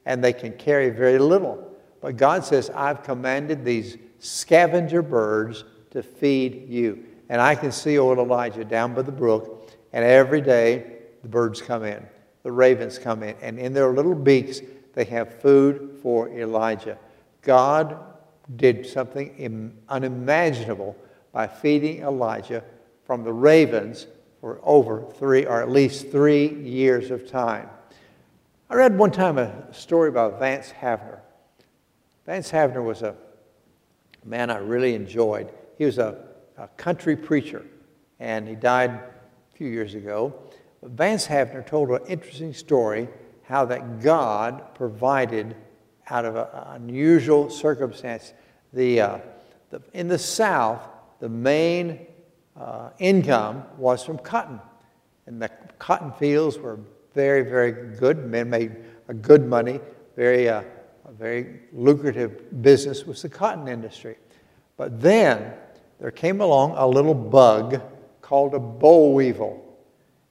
And 0.07 0.23
they 0.23 0.33
can 0.33 0.53
carry 0.53 0.91
very 0.91 1.19
little. 1.19 1.71
But 2.01 2.17
God 2.17 2.45
says, 2.45 2.71
I've 2.71 3.03
commanded 3.03 3.65
these 3.65 3.99
scavenger 4.19 5.03
birds 5.03 5.65
to 5.91 6.03
feed 6.03 6.69
you. 6.69 7.05
And 7.29 7.41
I 7.41 7.55
can 7.55 7.73
see 7.73 7.99
old 7.99 8.19
Elijah 8.19 8.65
down 8.65 8.95
by 8.95 9.03
the 9.03 9.13
brook, 9.13 9.71
and 9.93 10.05
every 10.05 10.41
day 10.41 10.99
the 11.23 11.29
birds 11.29 11.63
come 11.63 11.85
in, 11.85 12.05
the 12.43 12.51
ravens 12.51 12.99
come 12.99 13.23
in, 13.23 13.37
and 13.41 13.59
in 13.59 13.73
their 13.73 13.93
little 13.93 14.15
beaks 14.15 14.61
they 14.95 15.05
have 15.05 15.41
food 15.41 15.99
for 16.03 16.29
Elijah. 16.31 16.99
God 17.43 17.99
did 18.57 18.85
something 18.85 19.77
unimaginable 19.89 20.97
by 21.33 21.47
feeding 21.47 22.03
Elijah 22.03 22.65
from 23.05 23.23
the 23.23 23.33
ravens 23.33 24.07
for 24.41 24.61
over 24.65 25.05
three, 25.19 25.47
or 25.47 25.63
at 25.63 25.71
least 25.71 26.11
three 26.11 26.49
years 26.49 27.11
of 27.11 27.29
time. 27.29 27.69
I 28.71 28.77
read 28.77 28.97
one 28.97 29.11
time 29.11 29.37
a 29.37 29.75
story 29.75 30.09
about 30.09 30.39
Vance 30.39 30.73
Havner. 30.81 31.19
Vance 32.25 32.53
Havner 32.53 32.85
was 32.85 33.03
a 33.03 33.17
man 34.25 34.49
I 34.49 34.59
really 34.59 34.95
enjoyed. 34.95 35.51
He 35.77 35.85
was 35.85 35.99
a, 35.99 36.17
a 36.57 36.69
country 36.69 37.17
preacher, 37.17 37.67
and 38.21 38.47
he 38.47 38.55
died 38.55 38.91
a 38.91 39.11
few 39.55 39.67
years 39.67 39.97
ago. 39.97 40.33
But 40.81 40.93
Vance 40.93 41.27
Havner 41.27 41.67
told 41.67 41.91
an 41.91 42.07
interesting 42.07 42.55
story 42.55 43.09
how 43.43 43.65
that 43.65 44.01
God 44.01 44.73
provided 44.77 45.57
out 46.09 46.25
of 46.25 46.37
an 46.37 46.83
unusual 46.83 47.51
circumstance. 47.51 48.35
The, 48.73 49.01
uh, 49.01 49.19
the, 49.71 49.83
in 49.95 50.07
the 50.07 50.19
South, 50.19 50.87
the 51.19 51.29
main 51.29 52.07
uh, 52.57 52.91
income 53.01 53.65
was 53.79 54.05
from 54.05 54.19
cotton. 54.19 54.61
And 55.27 55.43
the 55.43 55.49
cotton 55.81 56.13
fields 56.13 56.57
were 56.57 56.79
very, 57.15 57.43
very 57.43 57.97
good. 57.97 58.27
Men 58.27 58.51
made 58.51 58.77
a 59.09 59.15
good 59.15 59.47
money. 59.47 59.81
Very, 60.17 60.49
uh, 60.49 60.63
a 61.05 61.13
very 61.13 61.61
lucrative 61.73 62.63
business 62.63 63.05
was 63.05 63.23
the 63.23 63.29
cotton 63.29 63.69
industry. 63.69 64.17
But 64.77 65.01
then 65.01 65.53
there 65.99 66.11
came 66.11 66.41
along 66.41 66.75
a 66.77 66.87
little 66.87 67.15
bug 67.15 67.81
called 68.23 68.55
a 68.55 68.59
boll 68.59 69.15
weevil. 69.15 69.63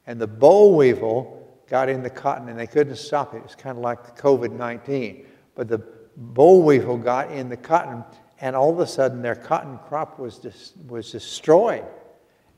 And 0.08 0.20
the 0.20 0.28
boll 0.28 0.76
weevil 0.76 1.36
got 1.68 1.90
in 1.90 2.02
the 2.02 2.10
cotton 2.10 2.50
and 2.50 2.58
they 2.58 2.68
couldn't 2.68 2.96
stop 2.96 3.34
it. 3.36 3.42
It's 3.46 3.56
kind 3.56 3.78
of 3.78 3.84
like 3.84 4.18
COVID 4.18 4.52
19. 4.52 5.26
But 5.56 5.68
the 5.68 5.80
boll 6.16 6.64
weevil 6.64 6.98
got 6.98 7.32
in 7.32 7.50
the 7.50 7.58
cotton 7.58 8.04
and 8.42 8.56
all 8.56 8.72
of 8.72 8.80
a 8.80 8.88
sudden 8.88 9.22
their 9.22 9.36
cotton 9.36 9.78
crop 9.88 10.18
was, 10.18 10.38
dis- 10.38 10.74
was 10.88 11.12
destroyed. 11.12 11.86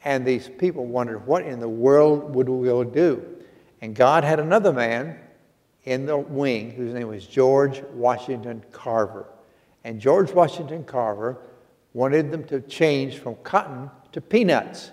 And 0.04 0.26
these 0.26 0.50
people 0.50 0.86
wondered, 0.86 1.26
what 1.28 1.44
in 1.46 1.60
the 1.60 1.70
world 1.70 2.36
would 2.36 2.50
we 2.50 2.68
do? 2.92 3.41
And 3.82 3.96
God 3.96 4.24
had 4.24 4.40
another 4.40 4.72
man 4.72 5.18
in 5.84 6.06
the 6.06 6.18
wing 6.18 6.72
whose 6.72 6.94
name 6.94 7.08
was 7.08 7.26
George 7.26 7.82
Washington 7.94 8.64
Carver. 8.72 9.26
And 9.84 10.00
George 10.00 10.32
Washington 10.32 10.84
Carver 10.84 11.42
wanted 11.94 12.32
them 12.32 12.44
to 12.46 12.62
change 12.62 13.18
from 13.18 13.36
cotton 13.44 13.90
to 14.12 14.22
peanuts. 14.22 14.92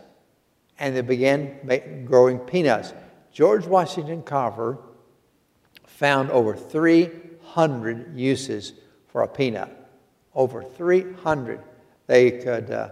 And 0.79 0.97
they 0.97 1.03
began 1.03 2.05
growing 2.07 2.39
peanuts. 2.39 2.95
George 3.31 3.67
Washington 3.67 4.23
Carver 4.23 4.79
found 5.85 6.31
over 6.31 6.57
300 6.57 8.17
uses 8.17 8.73
for 9.09 9.23
a 9.23 9.29
peanut. 9.29 9.75
Over 10.35 10.63
300. 10.63 11.61
They 12.07 12.31
could 12.31 12.71
uh, 12.71 12.91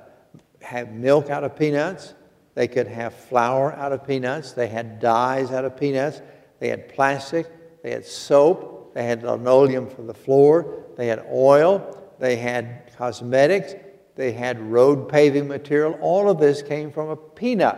have 0.61 0.93
milk 0.93 1.31
out 1.31 1.45
of 1.45 1.57
peanuts. 1.57 2.15
They 2.57 2.69
could 2.69 2.87
have 2.89 3.15
flour 3.15 3.75
out 3.75 3.93
of 3.93 4.07
peanuts. 4.07 4.53
They 4.53 4.69
had 4.69 4.99
dyes 4.99 5.53
out 5.53 5.67
of 5.67 5.77
peanuts. 5.77 6.23
They 6.59 6.69
had 6.69 6.89
plastic. 6.89 7.47
They 7.83 7.91
had 7.91 8.07
soap. 8.07 8.95
They 8.95 9.05
had 9.05 9.23
linoleum 9.23 9.91
for 9.91 10.01
the 10.01 10.15
floor. 10.15 10.85
They 10.97 11.07
had 11.07 11.23
oil. 11.31 12.03
They 12.19 12.37
had 12.37 12.91
cosmetics. 12.97 13.75
They 14.15 14.33
had 14.33 14.59
road 14.59 15.07
paving 15.07 15.47
material. 15.47 15.99
All 16.01 16.31
of 16.31 16.41
this 16.41 16.63
came 16.63 16.91
from 16.91 17.11
a 17.11 17.17
peanut. 17.17 17.77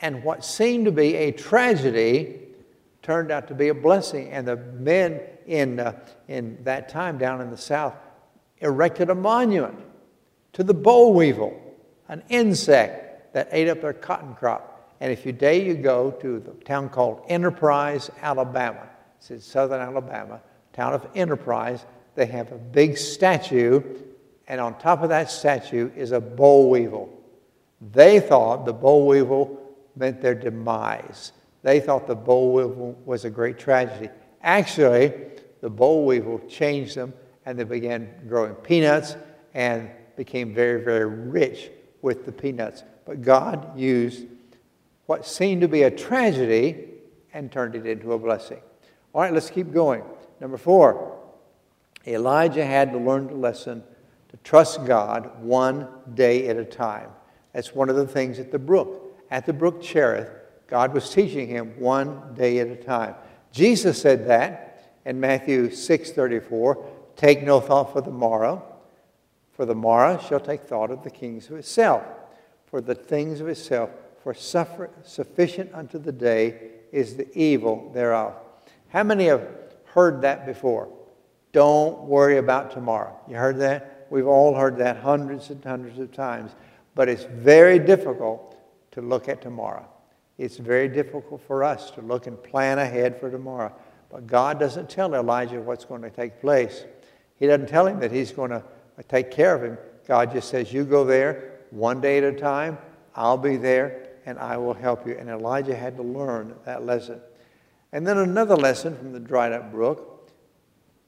And 0.00 0.22
what 0.22 0.44
seemed 0.44 0.84
to 0.84 0.92
be 0.92 1.16
a 1.16 1.32
tragedy 1.32 2.42
turned 3.02 3.32
out 3.32 3.48
to 3.48 3.54
be 3.54 3.70
a 3.70 3.74
blessing. 3.74 4.30
And 4.30 4.46
the 4.46 4.56
men 4.56 5.20
in, 5.46 5.80
uh, 5.80 5.98
in 6.28 6.62
that 6.62 6.88
time 6.88 7.18
down 7.18 7.40
in 7.40 7.50
the 7.50 7.56
South 7.56 7.96
erected 8.58 9.10
a 9.10 9.16
monument 9.16 9.80
to 10.52 10.62
the 10.62 10.74
boll 10.74 11.12
weevil, 11.12 11.60
an 12.08 12.22
insect 12.28 13.04
that 13.34 13.48
ate 13.50 13.68
up 13.68 13.82
their 13.82 13.92
cotton 13.92 14.34
crop. 14.34 14.94
And 15.00 15.12
if 15.12 15.24
today 15.24 15.62
you 15.66 15.74
go 15.74 16.12
to 16.12 16.38
the 16.38 16.52
town 16.64 16.88
called 16.88 17.20
Enterprise, 17.28 18.10
Alabama, 18.22 18.88
it's 19.18 19.30
in 19.30 19.40
southern 19.40 19.80
Alabama, 19.80 20.40
town 20.72 20.94
of 20.94 21.06
Enterprise, 21.14 21.84
they 22.14 22.26
have 22.26 22.52
a 22.52 22.56
big 22.56 22.96
statue, 22.96 23.82
and 24.46 24.60
on 24.60 24.78
top 24.78 25.02
of 25.02 25.08
that 25.08 25.30
statue 25.30 25.90
is 25.96 26.12
a 26.12 26.20
boll 26.20 26.70
weevil. 26.70 27.12
They 27.92 28.20
thought 28.20 28.64
the 28.64 28.72
boll 28.72 29.06
weevil 29.06 29.60
meant 29.96 30.22
their 30.22 30.34
demise. 30.34 31.32
They 31.62 31.80
thought 31.80 32.06
the 32.06 32.14
boll 32.14 32.52
weevil 32.52 32.96
was 33.04 33.24
a 33.24 33.30
great 33.30 33.58
tragedy. 33.58 34.10
Actually, 34.42 35.12
the 35.60 35.70
boll 35.70 36.06
weevil 36.06 36.38
changed 36.48 36.94
them, 36.94 37.12
and 37.46 37.58
they 37.58 37.64
began 37.64 38.08
growing 38.28 38.54
peanuts 38.54 39.16
and 39.54 39.90
became 40.16 40.54
very, 40.54 40.84
very 40.84 41.06
rich 41.06 41.70
with 42.00 42.24
the 42.24 42.32
peanuts. 42.32 42.84
But 43.04 43.22
God 43.22 43.78
used 43.78 44.26
what 45.06 45.26
seemed 45.26 45.60
to 45.60 45.68
be 45.68 45.82
a 45.82 45.90
tragedy 45.90 46.88
and 47.32 47.50
turned 47.50 47.74
it 47.74 47.86
into 47.86 48.12
a 48.12 48.18
blessing. 48.18 48.60
All 49.12 49.20
right, 49.20 49.32
let's 49.32 49.50
keep 49.50 49.72
going. 49.72 50.02
Number 50.40 50.56
four, 50.56 51.18
Elijah 52.06 52.64
had 52.64 52.92
to 52.92 52.98
learn 52.98 53.26
the 53.26 53.34
lesson 53.34 53.82
to 54.30 54.36
trust 54.38 54.84
God 54.86 55.30
one 55.40 55.88
day 56.14 56.48
at 56.48 56.56
a 56.56 56.64
time. 56.64 57.10
That's 57.52 57.74
one 57.74 57.88
of 57.88 57.96
the 57.96 58.06
things 58.06 58.38
at 58.38 58.50
the 58.50 58.58
brook. 58.58 59.16
At 59.30 59.46
the 59.46 59.52
brook 59.52 59.82
Cherith, 59.82 60.30
God 60.66 60.92
was 60.92 61.10
teaching 61.10 61.46
him 61.46 61.78
one 61.78 62.34
day 62.34 62.58
at 62.58 62.68
a 62.68 62.76
time. 62.76 63.14
Jesus 63.52 64.00
said 64.00 64.26
that 64.26 64.92
in 65.04 65.20
Matthew 65.20 65.70
6:34, 65.70 66.84
"Take 67.16 67.42
no 67.42 67.60
thought 67.60 67.92
for 67.92 68.00
the 68.00 68.10
morrow, 68.10 68.62
for 69.52 69.64
the 69.64 69.74
morrow 69.74 70.18
shall 70.18 70.40
take 70.40 70.62
thought 70.62 70.90
of 70.90 71.04
the 71.04 71.10
kings 71.10 71.48
of 71.48 71.56
itself, 71.56 72.02
for 72.74 72.80
the 72.80 72.92
things 72.92 73.40
of 73.40 73.46
itself, 73.46 73.88
for 74.20 74.34
suffer, 74.34 74.90
sufficient 75.04 75.72
unto 75.72 75.96
the 75.96 76.10
day 76.10 76.72
is 76.90 77.16
the 77.16 77.28
evil 77.38 77.88
thereof." 77.94 78.34
How 78.88 79.04
many 79.04 79.26
have 79.26 79.46
heard 79.84 80.22
that 80.22 80.44
before? 80.44 80.88
Don't 81.52 82.00
worry 82.00 82.36
about 82.36 82.72
tomorrow. 82.72 83.16
You 83.28 83.36
heard 83.36 83.58
that? 83.58 84.08
We've 84.10 84.26
all 84.26 84.56
heard 84.56 84.78
that 84.78 84.96
hundreds 84.96 85.50
and 85.50 85.64
hundreds 85.64 86.00
of 86.00 86.10
times. 86.10 86.56
But 86.96 87.08
it's 87.08 87.22
very 87.22 87.78
difficult 87.78 88.56
to 88.90 89.00
look 89.00 89.28
at 89.28 89.40
tomorrow. 89.40 89.86
It's 90.36 90.56
very 90.56 90.88
difficult 90.88 91.42
for 91.46 91.62
us 91.62 91.92
to 91.92 92.00
look 92.00 92.26
and 92.26 92.42
plan 92.42 92.80
ahead 92.80 93.20
for 93.20 93.30
tomorrow. 93.30 93.72
But 94.10 94.26
God 94.26 94.58
doesn't 94.58 94.90
tell 94.90 95.14
Elijah 95.14 95.60
what's 95.60 95.84
going 95.84 96.02
to 96.02 96.10
take 96.10 96.40
place. 96.40 96.84
He 97.36 97.46
doesn't 97.46 97.68
tell 97.68 97.86
him 97.86 98.00
that 98.00 98.10
he's 98.10 98.32
going 98.32 98.50
to 98.50 98.64
take 99.06 99.30
care 99.30 99.54
of 99.54 99.62
him. 99.62 99.78
God 100.08 100.32
just 100.32 100.48
says, 100.48 100.72
You 100.72 100.82
go 100.82 101.04
there 101.04 101.53
one 101.74 102.00
day 102.00 102.18
at 102.18 102.24
a 102.24 102.32
time, 102.32 102.78
I'll 103.16 103.36
be 103.36 103.56
there, 103.56 104.10
and 104.26 104.38
I 104.38 104.56
will 104.56 104.74
help 104.74 105.06
you. 105.06 105.16
And 105.18 105.28
Elijah 105.28 105.74
had 105.74 105.96
to 105.96 106.02
learn 106.02 106.54
that 106.64 106.86
lesson. 106.86 107.20
And 107.92 108.06
then 108.06 108.16
another 108.18 108.54
lesson 108.54 108.96
from 108.96 109.12
the 109.12 109.18
dried 109.18 109.52
up 109.52 109.72
brook 109.72 110.30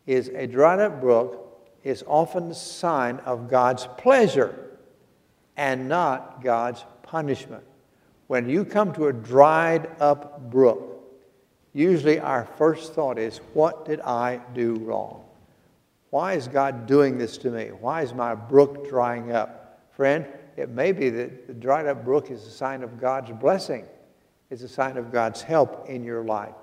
is 0.07 0.29
a 0.29 0.47
dried 0.47 0.81
up 0.81 1.01
brook 1.01 1.43
is 1.85 2.03
often 2.09 2.51
a 2.51 2.55
sign 2.55 3.19
of 3.19 3.49
God's 3.49 3.87
pleasure 3.97 4.77
and 5.57 5.89
not 5.89 6.43
God's 6.43 6.85
punishment. 7.03 7.63
When 8.27 8.49
you 8.49 8.65
come 8.65 8.93
to 8.95 9.07
a 9.07 9.13
dried 9.13 9.89
up 10.01 10.51
brook, 10.51 11.01
usually 11.73 12.19
our 12.19 12.45
first 12.57 12.93
thought 12.93 13.19
is, 13.21 13.39
What 13.55 13.85
did 13.85 14.01
I 14.01 14.41
do 14.53 14.75
wrong? 14.75 15.23
Why 16.11 16.35
is 16.35 16.49
God 16.49 16.87
doing 16.87 17.19
this 17.19 17.39
to 17.39 17.51
me? 17.51 17.69
Why 17.69 18.03
is 18.03 18.13
my 18.13 18.35
brook 18.35 18.89
drying 18.89 19.31
up? 19.31 19.89
Friend, 19.93 20.27
it 20.57 20.71
may 20.71 20.93
be 20.93 21.11
that 21.11 21.47
the 21.47 21.55
dried 21.55 21.87
up 21.87 22.05
brook 22.05 22.31
is 22.31 22.47
a 22.47 22.51
sign 22.51 22.83
of 22.83 23.01
God's 23.01 23.33
blessing, 23.33 23.87
it's 24.51 24.63
a 24.63 24.69
sign 24.69 24.97
of 24.97 25.13
God's 25.13 25.43
help 25.43 25.89
in 25.89 26.05
your 26.05 26.25
life. 26.25 26.55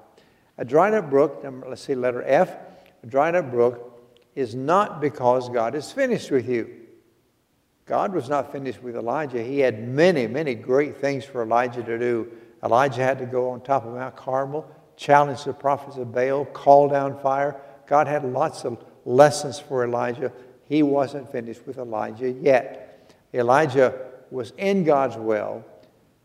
A 0.57 0.65
dried 0.65 0.93
up 0.93 1.09
brook, 1.09 1.43
let's 1.67 1.81
see, 1.81 1.95
letter 1.95 2.23
F, 2.25 2.55
a 3.03 3.07
dried 3.07 3.35
up 3.35 3.51
brook 3.51 3.89
is 4.35 4.55
not 4.55 5.01
because 5.01 5.49
God 5.49 5.75
is 5.75 5.91
finished 5.91 6.31
with 6.31 6.47
you. 6.47 6.83
God 7.85 8.13
was 8.13 8.29
not 8.29 8.51
finished 8.51 8.81
with 8.81 8.95
Elijah. 8.95 9.43
He 9.43 9.59
had 9.59 9.87
many, 9.87 10.25
many 10.27 10.55
great 10.55 10.97
things 10.97 11.25
for 11.25 11.43
Elijah 11.43 11.83
to 11.83 11.99
do. 11.99 12.31
Elijah 12.63 13.03
had 13.03 13.19
to 13.19 13.25
go 13.25 13.49
on 13.49 13.61
top 13.61 13.85
of 13.85 13.93
Mount 13.93 14.15
Carmel, 14.15 14.65
challenge 14.95 15.43
the 15.43 15.53
prophets 15.53 15.97
of 15.97 16.13
Baal, 16.13 16.45
call 16.45 16.87
down 16.87 17.19
fire. 17.19 17.59
God 17.85 18.07
had 18.07 18.23
lots 18.23 18.63
of 18.63 18.83
lessons 19.05 19.59
for 19.59 19.83
Elijah. 19.83 20.31
He 20.69 20.81
wasn't 20.81 21.29
finished 21.29 21.67
with 21.67 21.77
Elijah 21.77 22.31
yet. 22.31 22.82
Elijah 23.33 23.93
was 24.31 24.53
in 24.57 24.83
God's 24.83 25.17
will, 25.17 25.63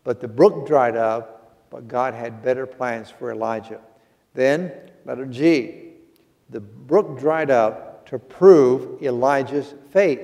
but 0.03 0.19
the 0.19 0.27
brook 0.27 0.67
dried 0.67 0.95
up, 0.95 1.67
but 1.69 1.87
God 1.87 2.13
had 2.13 2.43
better 2.43 2.65
plans 2.65 3.09
for 3.09 3.31
Elijah. 3.31 3.79
Then, 4.33 4.71
letter 5.05 5.25
G, 5.25 5.93
the 6.49 6.59
brook 6.59 7.19
dried 7.19 7.51
up 7.51 8.05
to 8.07 8.17
prove 8.17 9.01
Elijah's 9.01 9.73
faith. 9.91 10.21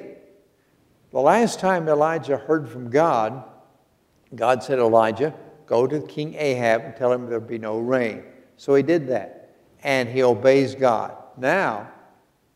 The 1.11 1.19
last 1.19 1.59
time 1.59 1.87
Elijah 1.87 2.37
heard 2.37 2.67
from 2.67 2.89
God, 2.89 3.43
God 4.35 4.63
said, 4.63 4.79
Elijah, 4.79 5.33
go 5.65 5.87
to 5.87 6.01
King 6.01 6.35
Ahab 6.35 6.81
and 6.81 6.95
tell 6.95 7.11
him 7.11 7.27
there'll 7.27 7.45
be 7.45 7.57
no 7.59 7.77
rain. 7.77 8.23
So 8.57 8.75
he 8.75 8.83
did 8.83 9.07
that, 9.07 9.55
and 9.83 10.09
he 10.09 10.23
obeys 10.23 10.75
God. 10.75 11.15
Now, 11.37 11.89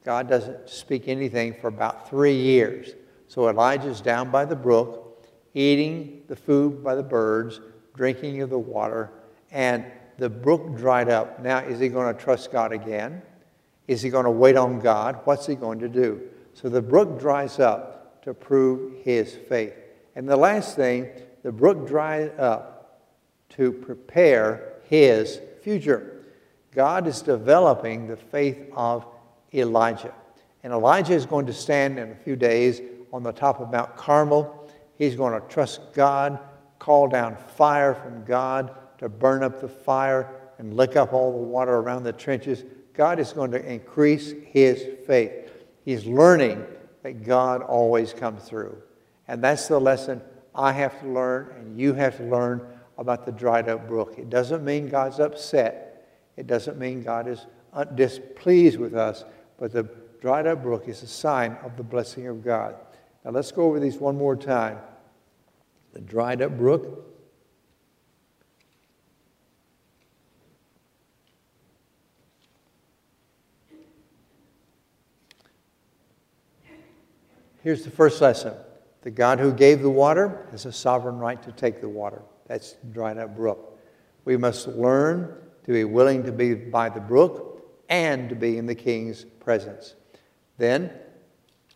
God 0.03 0.27
doesn't 0.27 0.69
speak 0.69 1.07
anything 1.07 1.53
for 1.53 1.67
about 1.67 2.09
three 2.09 2.35
years. 2.35 2.95
So 3.29 3.47
Elijah's 3.47 4.01
down 4.01 4.31
by 4.31 4.45
the 4.45 4.55
brook, 4.55 5.23
eating 5.53 6.23
the 6.27 6.35
food 6.35 6.83
by 6.83 6.95
the 6.95 7.03
birds, 7.03 7.61
drinking 7.95 8.41
of 8.41 8.49
the 8.49 8.57
water, 8.57 9.11
and 9.51 9.85
the 10.17 10.29
brook 10.29 10.75
dried 10.75 11.09
up. 11.09 11.39
Now, 11.39 11.59
is 11.59 11.79
he 11.79 11.89
going 11.89 12.13
to 12.13 12.19
trust 12.19 12.51
God 12.51 12.73
again? 12.73 13.21
Is 13.87 14.01
he 14.01 14.09
going 14.09 14.25
to 14.25 14.31
wait 14.31 14.57
on 14.57 14.79
God? 14.79 15.19
What's 15.25 15.45
he 15.45 15.53
going 15.53 15.77
to 15.79 15.87
do? 15.87 16.21
So 16.55 16.69
the 16.69 16.81
brook 16.81 17.19
dries 17.19 17.59
up 17.59 18.23
to 18.23 18.33
prove 18.33 19.03
his 19.03 19.35
faith. 19.47 19.75
And 20.15 20.27
the 20.27 20.35
last 20.35 20.75
thing, 20.75 21.07
the 21.43 21.51
brook 21.51 21.87
dried 21.87 22.37
up 22.39 23.03
to 23.49 23.71
prepare 23.71 24.73
his 24.85 25.39
future. 25.61 26.25
God 26.73 27.05
is 27.05 27.21
developing 27.21 28.07
the 28.07 28.17
faith 28.17 28.57
of 28.75 29.05
Elijah. 29.53 30.15
And 30.63 30.73
Elijah 30.73 31.13
is 31.13 31.27
going 31.27 31.45
to 31.45 31.53
stand 31.53 31.99
in 31.99 32.11
a 32.11 32.15
few 32.15 32.35
days 32.35 32.81
on 33.11 33.23
the 33.23 33.31
top 33.31 33.59
of 33.59 33.71
Mount 33.71 33.95
Carmel. 33.95 34.69
He's 34.97 35.15
going 35.15 35.39
to 35.39 35.47
trust 35.47 35.93
God, 35.93 36.39
call 36.77 37.07
down 37.07 37.35
fire 37.35 37.95
from 37.95 38.23
God 38.25 38.75
to 38.99 39.09
burn 39.09 39.43
up 39.43 39.61
the 39.61 39.67
fire 39.67 40.35
and 40.57 40.75
lick 40.75 40.95
up 40.95 41.13
all 41.13 41.31
the 41.31 41.37
water 41.37 41.77
around 41.77 42.03
the 42.03 42.13
trenches. 42.13 42.63
God 42.93 43.19
is 43.19 43.31
going 43.31 43.51
to 43.51 43.65
increase 43.65 44.33
his 44.45 44.85
faith. 45.07 45.51
He's 45.85 46.05
learning 46.05 46.65
that 47.03 47.23
God 47.23 47.61
always 47.61 48.13
comes 48.13 48.43
through. 48.43 48.81
And 49.27 49.43
that's 49.43 49.67
the 49.67 49.79
lesson 49.79 50.21
I 50.53 50.73
have 50.73 50.99
to 51.01 51.07
learn 51.07 51.53
and 51.57 51.79
you 51.79 51.93
have 51.93 52.17
to 52.17 52.23
learn 52.23 52.67
about 52.97 53.25
the 53.25 53.31
dried 53.31 53.69
up 53.69 53.87
brook. 53.87 54.15
It 54.17 54.29
doesn't 54.29 54.65
mean 54.65 54.89
God's 54.89 55.19
upset. 55.19 56.07
It 56.35 56.47
doesn't 56.47 56.77
mean 56.77 57.01
God 57.01 57.27
is 57.27 57.45
displeased 57.95 58.77
with 58.77 58.95
us, 58.95 59.23
but 59.57 59.71
the 59.71 59.83
dried 60.21 60.47
up 60.47 60.61
brook 60.63 60.87
is 60.87 61.01
a 61.03 61.07
sign 61.07 61.57
of 61.63 61.77
the 61.77 61.83
blessing 61.83 62.27
of 62.27 62.43
God. 62.43 62.75
Now 63.23 63.31
let's 63.31 63.51
go 63.51 63.63
over 63.63 63.79
these 63.79 63.97
one 63.97 64.17
more 64.17 64.35
time. 64.35 64.77
the 65.93 66.01
dried 66.01 66.41
up 66.41 66.57
brook. 66.57 67.05
Here's 77.61 77.83
the 77.83 77.91
first 77.91 78.21
lesson 78.21 78.53
the 79.01 79.11
God 79.11 79.39
who 79.39 79.53
gave 79.53 79.81
the 79.81 79.89
water 79.89 80.47
has 80.51 80.65
a 80.65 80.71
sovereign 80.71 81.17
right 81.17 81.41
to 81.43 81.51
take 81.51 81.81
the 81.81 81.89
water. 81.89 82.21
That's 82.47 82.75
dried 82.91 83.17
up 83.17 83.35
brook. 83.35 83.79
We 84.25 84.37
must 84.37 84.67
learn 84.67 85.35
to 85.65 85.71
be 85.71 85.83
willing 85.83 86.23
to 86.23 86.31
be 86.31 86.53
by 86.53 86.89
the 86.89 86.99
brook 86.99 87.63
and 87.89 88.29
to 88.29 88.35
be 88.35 88.57
in 88.57 88.65
the 88.65 88.75
king's 88.75 89.23
presence. 89.23 89.95
Then, 90.57 90.91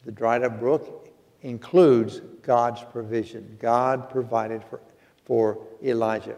the 0.05 0.11
dried 0.11 0.43
up 0.43 0.59
brook 0.59 1.02
includes 1.43 2.21
God's 2.41 2.81
provision. 2.91 3.57
God 3.59 4.09
provided 4.09 4.63
for, 4.63 4.81
for 5.25 5.59
Elijah. 5.83 6.35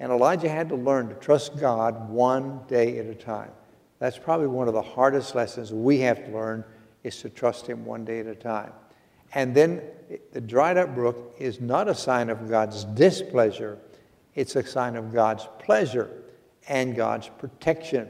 And 0.00 0.10
Elijah 0.10 0.48
had 0.48 0.68
to 0.70 0.76
learn 0.76 1.08
to 1.08 1.14
trust 1.14 1.58
God 1.58 2.10
one 2.10 2.60
day 2.66 2.98
at 2.98 3.06
a 3.06 3.14
time. 3.14 3.50
That's 3.98 4.18
probably 4.18 4.48
one 4.48 4.68
of 4.68 4.74
the 4.74 4.82
hardest 4.82 5.34
lessons 5.34 5.72
we 5.72 6.00
have 6.00 6.24
to 6.24 6.30
learn 6.30 6.64
is 7.02 7.20
to 7.22 7.30
trust 7.30 7.66
him 7.66 7.84
one 7.84 8.04
day 8.04 8.20
at 8.20 8.26
a 8.26 8.34
time. 8.34 8.72
And 9.34 9.54
then 9.54 9.82
the 10.32 10.40
dried 10.40 10.76
up 10.76 10.94
brook 10.94 11.34
is 11.38 11.60
not 11.60 11.88
a 11.88 11.94
sign 11.94 12.30
of 12.30 12.48
God's 12.48 12.84
displeasure, 12.84 13.78
it's 14.34 14.56
a 14.56 14.66
sign 14.66 14.96
of 14.96 15.12
God's 15.12 15.48
pleasure 15.58 16.10
and 16.68 16.94
God's 16.94 17.30
protection. 17.38 18.08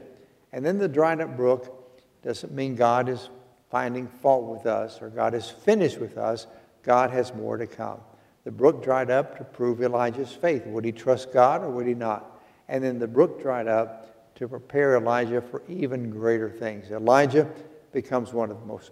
And 0.51 0.65
then 0.65 0.77
the 0.77 0.87
dried 0.87 1.21
up 1.21 1.37
brook 1.37 2.01
doesn't 2.21 2.51
mean 2.51 2.75
God 2.75 3.07
is 3.07 3.29
finding 3.69 4.07
fault 4.07 4.45
with 4.45 4.65
us 4.65 5.01
or 5.01 5.09
God 5.09 5.33
is 5.33 5.49
finished 5.49 5.99
with 5.99 6.17
us. 6.17 6.47
God 6.83 7.11
has 7.11 7.33
more 7.33 7.57
to 7.57 7.67
come. 7.67 7.99
The 8.43 8.51
brook 8.51 8.83
dried 8.83 9.11
up 9.11 9.37
to 9.37 9.43
prove 9.43 9.81
Elijah's 9.81 10.31
faith. 10.31 10.65
Would 10.65 10.85
he 10.85 10.91
trust 10.91 11.33
God 11.33 11.63
or 11.63 11.69
would 11.69 11.87
he 11.87 11.93
not? 11.93 12.39
And 12.69 12.83
then 12.83 12.99
the 12.99 13.07
brook 13.07 13.41
dried 13.41 13.67
up 13.67 14.35
to 14.35 14.47
prepare 14.47 14.95
Elijah 14.95 15.41
for 15.41 15.63
even 15.67 16.09
greater 16.09 16.49
things. 16.49 16.91
Elijah 16.91 17.49
becomes 17.91 18.33
one 18.33 18.51
of 18.51 18.59
the 18.59 18.65
most 18.65 18.91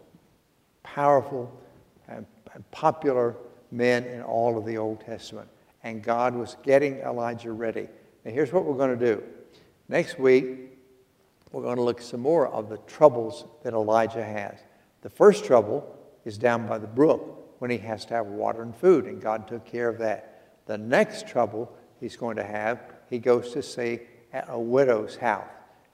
powerful 0.84 1.52
and 2.08 2.26
popular 2.72 3.36
men 3.72 4.04
in 4.06 4.22
all 4.22 4.58
of 4.58 4.66
the 4.66 4.78
Old 4.78 5.02
Testament. 5.02 5.48
And 5.84 6.02
God 6.02 6.36
was 6.36 6.58
getting 6.64 7.00
Elijah 7.00 7.52
ready. 7.52 7.88
Now, 8.24 8.32
here's 8.32 8.52
what 8.52 8.66
we're 8.66 8.78
going 8.78 8.98
to 8.98 9.06
do. 9.16 9.24
Next 9.88 10.18
week, 10.18 10.75
we're 11.56 11.62
going 11.62 11.78
to 11.78 11.84
look 11.84 12.02
some 12.02 12.20
more 12.20 12.50
of 12.50 12.68
the 12.68 12.80
troubles 12.80 13.46
that 13.64 13.74
Elijah 13.74 14.26
has. 14.26 14.60
The 15.04 15.10
first 15.10 15.46
trouble 15.46 15.90
is 16.26 16.38
down 16.38 16.68
by 16.68 16.78
the 16.80 16.86
brook 16.86 17.56
when 17.60 17.72
he 17.72 17.78
has 17.78 18.04
to 18.08 18.14
have 18.16 18.26
water 18.26 18.62
and 18.62 18.76
food, 18.76 19.06
and 19.06 19.22
God 19.22 19.48
took 19.48 19.66
care 19.66 19.88
of 19.88 19.98
that. 20.00 20.58
The 20.66 20.78
next 20.78 21.30
trouble 21.30 21.72
he's 22.02 22.18
going 22.18 22.36
to 22.36 22.44
have, 22.44 22.82
he 23.10 23.20
goes 23.20 23.54
to 23.54 23.64
see 23.64 24.02
at 24.34 24.48
a 24.50 24.60
widow's 24.60 25.16
house, 25.16 25.48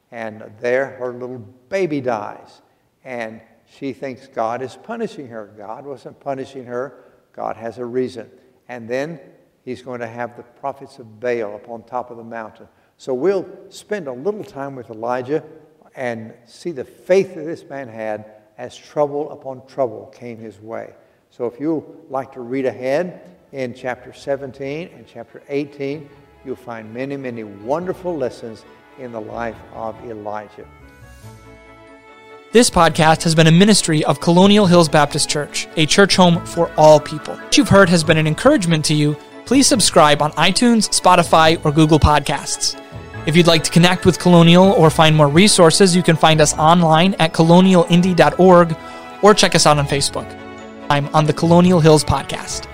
and 0.10 0.52
there 0.60 0.88
her 0.98 1.14
little 1.14 1.38
baby 1.70 2.02
dies, 2.02 2.64
and 3.04 3.40
she 3.68 3.94
thinks 3.94 4.26
God 4.26 4.64
is 4.64 4.76
punishing 4.82 5.28
her. 5.28 5.54
God 5.56 5.86
wasn't 5.86 6.20
punishing 6.20 6.66
her, 6.66 7.04
God 7.34 7.56
has 7.56 7.78
a 7.78 7.86
reason. 7.86 8.32
And 8.68 8.90
then 8.90 9.20
he's 9.64 9.84
going 9.84 10.00
to 10.00 10.08
have 10.08 10.38
the 10.38 10.44
prophets 10.44 10.98
of 10.98 11.20
Baal 11.20 11.54
up 11.54 11.70
on 11.70 11.84
top 11.84 12.10
of 12.10 12.18
the 12.18 12.24
mountain 12.24 12.68
so 13.02 13.16
we'll 13.16 13.48
spend 13.70 14.08
a 14.08 14.12
little 14.12 14.44
time 14.44 14.76
with 14.76 14.92
Elijah 14.92 15.44
and 15.96 16.36
see 16.46 16.70
the 16.70 16.84
faith 16.84 17.34
that 17.34 17.46
this 17.46 17.68
man 17.68 17.88
had 17.88 18.26
as 18.60 18.78
trouble 18.78 19.32
upon 19.32 19.66
trouble 19.66 20.14
came 20.16 20.38
his 20.38 20.60
way. 20.60 20.94
So 21.32 21.48
if 21.48 21.60
you 21.60 22.06
like 22.12 22.32
to 22.34 22.42
read 22.42 22.68
ahead 22.68 23.28
in 23.54 23.74
chapter 23.74 24.14
17 24.14 24.90
and 24.90 25.08
chapter 25.08 25.42
18, 25.50 26.08
you'll 26.46 26.56
find 26.56 26.94
many, 26.94 27.18
many 27.18 27.44
wonderful 27.44 28.16
lessons 28.16 28.66
in 29.00 29.12
the 29.12 29.22
life 29.22 29.58
of 29.74 29.96
Elijah. 30.06 30.68
This 32.52 32.70
podcast 32.70 33.24
has 33.24 33.34
been 33.34 33.48
a 33.48 33.52
ministry 33.52 34.06
of 34.06 34.20
Colonial 34.20 34.68
Hills 34.68 34.90
Baptist 34.90 35.28
Church, 35.28 35.68
a 35.76 35.88
church 35.88 36.16
home 36.16 36.46
for 36.46 36.72
all 36.78 37.00
people. 37.00 37.34
What 37.34 37.58
you've 37.58 37.70
heard 37.70 37.90
has 37.90 38.04
been 38.04 38.18
an 38.18 38.28
encouragement 38.28 38.86
to 38.86 38.94
you. 38.94 39.18
Please 39.46 39.68
subscribe 39.68 40.22
on 40.22 40.32
iTunes, 40.34 40.90
Spotify, 40.90 41.64
or 41.66 41.72
Google 41.72 42.00
Podcasts. 42.00 42.80
If 43.28 43.36
you'd 43.36 43.48
like 43.48 43.64
to 43.66 43.72
connect 43.72 44.06
with 44.06 44.18
Colonial 44.18 44.72
or 44.72 44.90
find 44.90 45.16
more 45.16 45.28
resources, 45.28 45.96
you 45.96 46.02
can 46.02 46.16
find 46.16 46.42
us 46.42 46.54
online 46.58 47.14
at 47.16 47.34
colonialindy.org 47.34 48.76
or 49.22 49.34
check 49.34 49.54
us 49.54 49.66
out 49.66 49.78
on 49.78 49.86
Facebook. 49.86 50.26
I'm 50.90 51.08
on 51.14 51.26
the 51.26 51.34
Colonial 51.34 51.80
Hills 51.80 52.04
Podcast. 52.04 52.71